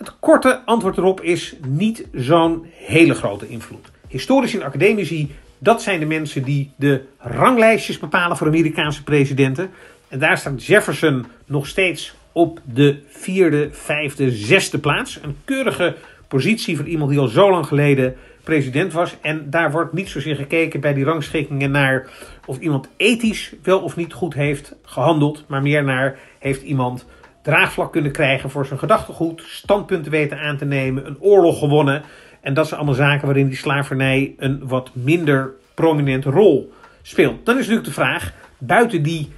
Het 0.03 0.19
korte 0.21 0.61
antwoord 0.65 0.97
erop 0.97 1.21
is 1.21 1.55
niet 1.67 2.07
zo'n 2.13 2.67
hele 2.73 3.15
grote 3.15 3.49
invloed. 3.49 3.91
Historici 4.09 4.59
en 4.59 4.65
academici, 4.65 5.35
dat 5.59 5.83
zijn 5.83 6.01
de 6.01 6.07
mensen 6.07 6.43
die 6.43 6.71
de 6.77 7.03
ranglijstjes 7.19 7.99
bepalen 7.99 8.37
voor 8.37 8.47
Amerikaanse 8.47 9.03
presidenten. 9.03 9.71
En 10.09 10.19
daar 10.19 10.39
staat 10.39 10.65
Jefferson 10.65 11.27
nog 11.47 11.67
steeds 11.67 12.15
op 12.33 12.61
de 12.65 13.03
vierde, 13.09 13.69
vijfde, 13.73 14.31
zesde 14.31 14.79
plaats. 14.79 15.19
Een 15.23 15.37
keurige 15.45 15.97
positie 16.29 16.77
voor 16.77 16.87
iemand 16.87 17.11
die 17.11 17.21
al 17.21 17.29
zo 17.29 17.51
lang 17.51 17.67
geleden 17.67 18.17
president 18.45 18.93
was. 18.93 19.17
En 19.21 19.51
daar 19.51 19.71
wordt 19.71 19.93
niet 19.93 20.09
zozeer 20.09 20.37
gekeken 20.37 20.81
bij 20.81 20.95
die 20.95 21.05
rangschikkingen 21.05 21.71
naar 21.71 22.09
of 22.47 22.59
iemand 22.59 22.89
ethisch 22.97 23.53
wel 23.63 23.81
of 23.81 23.97
niet 23.97 24.13
goed 24.13 24.35
heeft 24.35 24.75
gehandeld, 24.85 25.45
maar 25.47 25.63
meer 25.63 25.85
naar 25.85 26.19
heeft 26.39 26.63
iemand 26.63 27.07
draagvlak 27.43 27.93
kunnen 27.93 28.13
krijgen 28.13 28.51
voor 28.51 28.67
zijn 28.67 28.79
gedachtegoed, 28.79 29.43
standpunten 29.47 30.11
weten 30.11 30.39
aan 30.39 30.57
te 30.57 30.65
nemen, 30.65 31.07
een 31.07 31.21
oorlog 31.21 31.59
gewonnen. 31.59 32.03
En 32.41 32.55
dat 32.55 32.67
zijn 32.67 32.81
allemaal 32.81 32.99
zaken 32.99 33.27
waarin 33.27 33.49
die 33.49 33.57
slavernij 33.57 34.35
een 34.37 34.69
wat 34.69 34.91
minder 34.93 35.51
prominente 35.75 36.31
rol 36.31 36.73
speelt. 37.03 37.47
Dan 37.47 37.55
is 37.55 37.61
natuurlijk 37.61 37.87
de 37.87 38.01
vraag, 38.01 38.33
buiten 38.59 39.03
die 39.03 39.31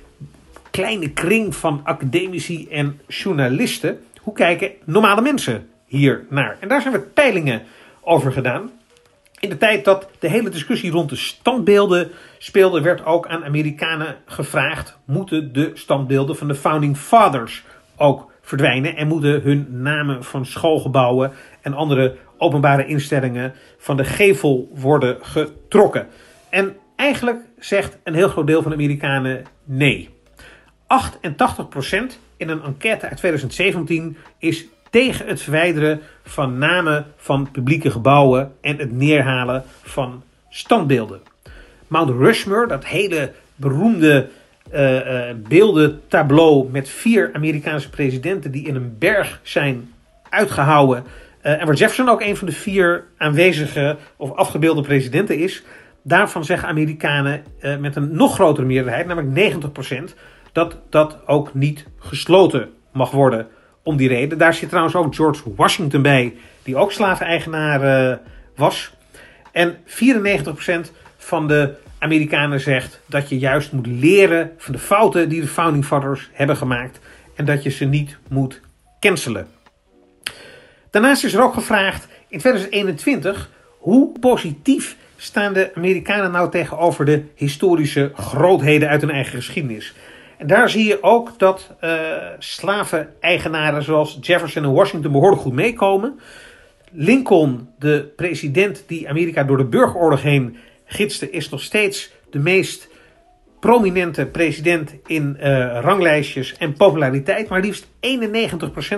kleine 0.70 1.10
kring 1.10 1.56
van 1.56 1.80
academici 1.84 2.68
en 2.68 3.00
journalisten. 3.08 3.98
Hoe 4.20 4.34
kijken 4.34 4.70
normale 4.84 5.20
mensen 5.20 5.68
hier 5.86 6.26
naar? 6.28 6.56
En 6.60 6.68
daar 6.68 6.80
zijn 6.80 6.94
we 6.94 7.00
peilingen 7.00 7.62
over 8.00 8.32
gedaan. 8.32 8.70
In 9.40 9.48
de 9.48 9.56
tijd 9.56 9.84
dat 9.84 10.08
de 10.18 10.28
hele 10.28 10.48
discussie 10.48 10.90
rond 10.90 11.08
de 11.08 11.16
standbeelden 11.16 12.10
speelde, 12.38 12.80
werd 12.80 13.04
ook 13.04 13.26
aan 13.26 13.44
Amerikanen 13.44 14.16
gevraagd: 14.26 14.98
moeten 15.04 15.52
de 15.52 15.70
standbeelden 15.74 16.36
van 16.36 16.48
de 16.48 16.54
Founding 16.54 16.96
Fathers 16.96 17.64
ook 17.96 18.32
verdwijnen 18.40 18.96
en 18.96 19.08
moeten 19.08 19.40
hun 19.42 19.66
namen 19.70 20.24
van 20.24 20.46
schoolgebouwen 20.46 21.32
en 21.60 21.74
andere 21.74 22.16
openbare 22.38 22.86
instellingen 22.86 23.54
van 23.78 23.96
de 23.96 24.04
gevel 24.04 24.70
worden 24.74 25.18
getrokken? 25.20 26.06
En 26.50 26.76
eigenlijk 26.96 27.40
zegt 27.58 27.98
een 28.04 28.14
heel 28.14 28.28
groot 28.28 28.46
deel 28.46 28.62
van 28.62 28.70
de 28.70 28.76
Amerikanen 28.76 29.44
nee. 29.64 30.10
88% 30.84 30.86
in 32.36 32.48
een 32.48 32.62
enquête 32.62 33.08
uit 33.08 33.16
2017 33.16 34.16
is 34.38 34.66
tegen 34.90 35.26
het 35.26 35.42
verwijderen 35.42 36.00
van 36.24 36.58
namen 36.58 37.06
van 37.16 37.50
publieke 37.50 37.90
gebouwen 37.90 38.52
en 38.60 38.78
het 38.78 38.92
neerhalen 38.92 39.64
van 39.82 40.22
standbeelden. 40.48 41.20
Mount 41.86 42.10
Rushmore, 42.10 42.66
dat 42.66 42.84
hele 42.84 43.32
beroemde 43.56 44.28
uh, 44.72 44.94
uh, 44.94 45.34
beeldentableau 45.48 46.70
met 46.70 46.88
vier 46.88 47.30
Amerikaanse 47.32 47.90
presidenten 47.90 48.50
die 48.50 48.66
in 48.66 48.74
een 48.74 48.98
berg 48.98 49.40
zijn 49.42 49.92
uitgehouwen. 50.28 51.04
Uh, 51.42 51.60
en 51.60 51.66
waar 51.66 51.74
Jefferson 51.74 52.08
ook 52.08 52.20
een 52.20 52.36
van 52.36 52.46
de 52.46 52.52
vier 52.52 53.04
aanwezige 53.16 53.96
of 54.16 54.32
afgebeelde 54.32 54.82
presidenten 54.82 55.38
is. 55.38 55.62
Daarvan 56.02 56.44
zeggen 56.44 56.68
Amerikanen 56.68 57.44
met 57.80 57.96
een 57.96 58.16
nog 58.16 58.34
grotere 58.34 58.66
meerderheid, 58.66 59.06
namelijk 59.06 59.54
90%, 60.10 60.14
dat 60.52 60.76
dat 60.90 61.18
ook 61.26 61.54
niet 61.54 61.86
gesloten 61.98 62.70
mag 62.92 63.10
worden 63.10 63.46
om 63.82 63.96
die 63.96 64.08
reden. 64.08 64.38
Daar 64.38 64.54
zit 64.54 64.68
trouwens 64.68 64.94
ook 64.96 65.14
George 65.14 65.54
Washington 65.56 66.02
bij, 66.02 66.34
die 66.62 66.76
ook 66.76 66.92
slaveneigenaar 66.92 68.20
was. 68.56 68.94
En 69.52 69.76
94% 69.86 70.90
van 71.24 71.48
de 71.48 71.74
Amerikanen 71.98 72.60
zegt 72.60 73.00
dat 73.06 73.28
je 73.28 73.38
juist 73.38 73.72
moet 73.72 73.86
leren 73.86 74.52
van 74.56 74.72
de 74.72 74.78
fouten 74.78 75.28
die 75.28 75.40
de 75.40 75.46
Founding 75.46 75.84
Fathers 75.84 76.30
hebben 76.32 76.56
gemaakt 76.56 77.00
en 77.34 77.44
dat 77.44 77.62
je 77.62 77.70
ze 77.70 77.84
niet 77.84 78.16
moet 78.28 78.60
cancelen. 79.00 79.46
Daarnaast 80.90 81.24
is 81.24 81.34
er 81.34 81.42
ook 81.42 81.54
gevraagd 81.54 82.08
in 82.28 82.38
2021 82.38 83.50
hoe 83.78 84.18
positief 84.20 84.96
staan 85.16 85.52
de 85.52 85.70
Amerikanen 85.74 86.30
nou 86.30 86.50
tegenover 86.50 87.04
de 87.04 87.22
historische 87.34 88.12
grootheden 88.14 88.88
uit 88.88 89.00
hun 89.00 89.10
eigen 89.10 89.36
geschiedenis. 89.36 89.94
En 90.38 90.46
daar 90.46 90.70
zie 90.70 90.84
je 90.86 91.02
ook 91.02 91.38
dat 91.38 91.70
uh, 91.80 91.92
slaven-eigenaren 92.38 93.82
zoals 93.82 94.18
Jefferson 94.20 94.64
en 94.64 94.72
Washington 94.72 95.12
behoorlijk 95.12 95.42
goed 95.42 95.52
meekomen. 95.52 96.18
Lincoln, 96.92 97.68
de 97.78 98.12
president 98.16 98.84
die 98.86 99.08
Amerika 99.08 99.44
door 99.44 99.56
de 99.56 99.64
burgeroorlog 99.64 100.22
heen 100.22 100.56
gidste, 100.84 101.30
is 101.30 101.48
nog 101.48 101.62
steeds 101.62 102.12
de 102.30 102.38
meest 102.38 102.88
prominente 103.60 104.26
president 104.26 104.94
in 105.06 105.36
uh, 105.40 105.78
ranglijstjes 105.80 106.54
en 106.58 106.72
populariteit. 106.72 107.48
Maar 107.48 107.60
liefst 107.60 107.86
91% 107.86 107.88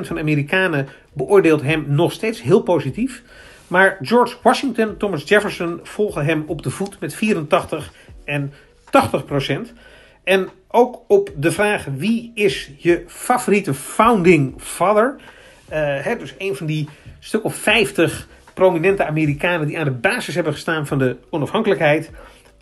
van 0.01 0.19
Amerikanen 0.19 0.89
beoordeelt 1.13 1.63
hem 1.63 1.85
nog 1.89 2.13
steeds 2.13 2.43
heel 2.43 2.61
positief. 2.61 3.23
Maar 3.67 3.99
George 4.01 4.37
Washington, 4.43 4.97
Thomas 4.97 5.29
Jefferson 5.29 5.81
volgen 5.83 6.25
hem 6.25 6.45
op 6.47 6.63
de 6.63 6.71
voet 6.71 7.01
met 7.01 7.15
84 7.15 7.93
en 8.25 8.53
80%. 8.87 9.73
En 10.25 10.49
ook 10.69 11.03
op 11.09 11.31
de 11.37 11.53
vraag 11.53 11.87
wie 11.97 12.33
is 12.35 12.71
je 12.77 13.05
favoriete 13.07 13.75
founding 13.75 14.55
father? 14.59 15.17
Uh, 15.17 15.25
hè, 15.79 16.17
dus 16.17 16.35
een 16.39 16.57
van 16.57 16.67
die 16.67 16.89
stuk 17.19 17.45
of 17.45 17.55
50 17.55 18.29
prominente 18.57 19.05
Amerikanen 19.05 19.67
die 19.67 19.79
aan 19.79 19.85
de 19.85 19.91
basis 19.91 20.35
hebben 20.35 20.53
gestaan 20.53 20.87
van 20.87 20.99
de 20.99 21.17
onafhankelijkheid. 21.31 22.11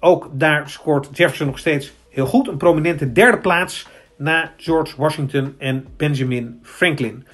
Ook 0.01 0.31
daar 0.33 0.71
scoort 0.71 1.09
Jefferson 1.13 1.47
nog 1.47 1.59
steeds 1.59 1.93
heel 2.09 2.27
goed. 2.27 2.49
Een 2.49 2.57
prominente 2.57 3.13
derde 3.13 3.39
plaats 3.39 3.87
na 4.17 4.53
George 4.57 4.95
Washington 4.97 5.55
en 5.59 5.87
Benjamin 5.97 6.59
Franklin. 6.63 7.27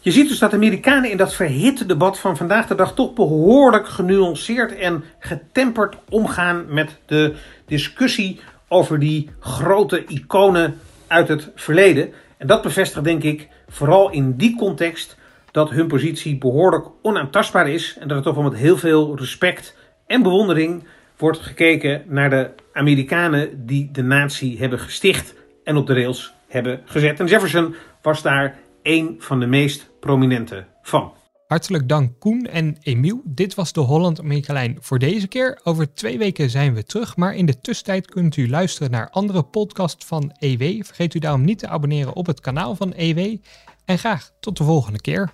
Je 0.00 0.10
ziet 0.10 0.28
dus 0.28 0.38
dat 0.38 0.52
Amerikanen 0.52 1.10
in 1.10 1.16
dat 1.16 1.34
verhitte 1.34 1.86
debat 1.86 2.18
van 2.18 2.36
vandaag 2.36 2.66
de 2.66 2.74
dag 2.74 2.94
toch 2.94 3.14
behoorlijk 3.14 3.88
genuanceerd 3.88 4.76
en 4.76 5.04
getemperd 5.18 5.96
omgaan 6.10 6.64
met 6.68 6.98
de 7.06 7.34
discussie 7.66 8.40
over 8.68 8.98
die 8.98 9.30
grote 9.40 10.04
iconen 10.04 10.78
uit 11.06 11.28
het 11.28 11.50
verleden. 11.54 12.12
En 12.36 12.46
dat 12.46 12.62
bevestigt 12.62 13.04
denk 13.04 13.22
ik 13.22 13.48
vooral 13.68 14.10
in 14.10 14.36
die 14.36 14.56
context 14.56 15.15
dat 15.56 15.70
hun 15.70 15.86
positie 15.86 16.38
behoorlijk 16.38 16.86
onaantastbaar 17.02 17.68
is 17.68 17.96
en 18.00 18.08
dat 18.08 18.16
er 18.16 18.22
toch 18.22 18.34
wel 18.34 18.44
met 18.44 18.54
heel 18.54 18.76
veel 18.76 19.16
respect 19.16 19.76
en 20.06 20.22
bewondering 20.22 20.84
wordt 21.16 21.38
gekeken 21.38 22.02
naar 22.06 22.30
de 22.30 22.50
Amerikanen 22.72 23.66
die 23.66 23.90
de 23.92 24.02
natie 24.02 24.58
hebben 24.58 24.78
gesticht 24.78 25.34
en 25.64 25.76
op 25.76 25.86
de 25.86 25.94
rails 25.94 26.34
hebben 26.48 26.80
gezet. 26.84 27.20
En 27.20 27.26
Jefferson 27.26 27.74
was 28.02 28.22
daar 28.22 28.58
een 28.82 29.16
van 29.18 29.40
de 29.40 29.46
meest 29.46 29.90
prominente 30.00 30.64
van. 30.82 31.12
Hartelijk 31.46 31.88
dank 31.88 32.18
Koen 32.18 32.46
en 32.46 32.76
Emiel. 32.82 33.20
Dit 33.24 33.54
was 33.54 33.72
de 33.72 33.80
Holland 33.80 34.20
Amerika 34.20 34.68
voor 34.80 34.98
deze 34.98 35.28
keer. 35.28 35.60
Over 35.62 35.94
twee 35.94 36.18
weken 36.18 36.50
zijn 36.50 36.74
we 36.74 36.84
terug, 36.84 37.16
maar 37.16 37.34
in 37.34 37.46
de 37.46 37.60
tussentijd 37.60 38.06
kunt 38.06 38.36
u 38.36 38.48
luisteren 38.48 38.90
naar 38.90 39.10
andere 39.10 39.42
podcasts 39.42 40.06
van 40.06 40.36
EW. 40.38 40.84
Vergeet 40.84 41.14
u 41.14 41.18
daarom 41.18 41.44
niet 41.44 41.58
te 41.58 41.68
abonneren 41.68 42.14
op 42.14 42.26
het 42.26 42.40
kanaal 42.40 42.74
van 42.74 42.92
EW. 42.92 43.36
En 43.84 43.98
graag 43.98 44.30
tot 44.40 44.56
de 44.56 44.64
volgende 44.64 45.00
keer. 45.00 45.32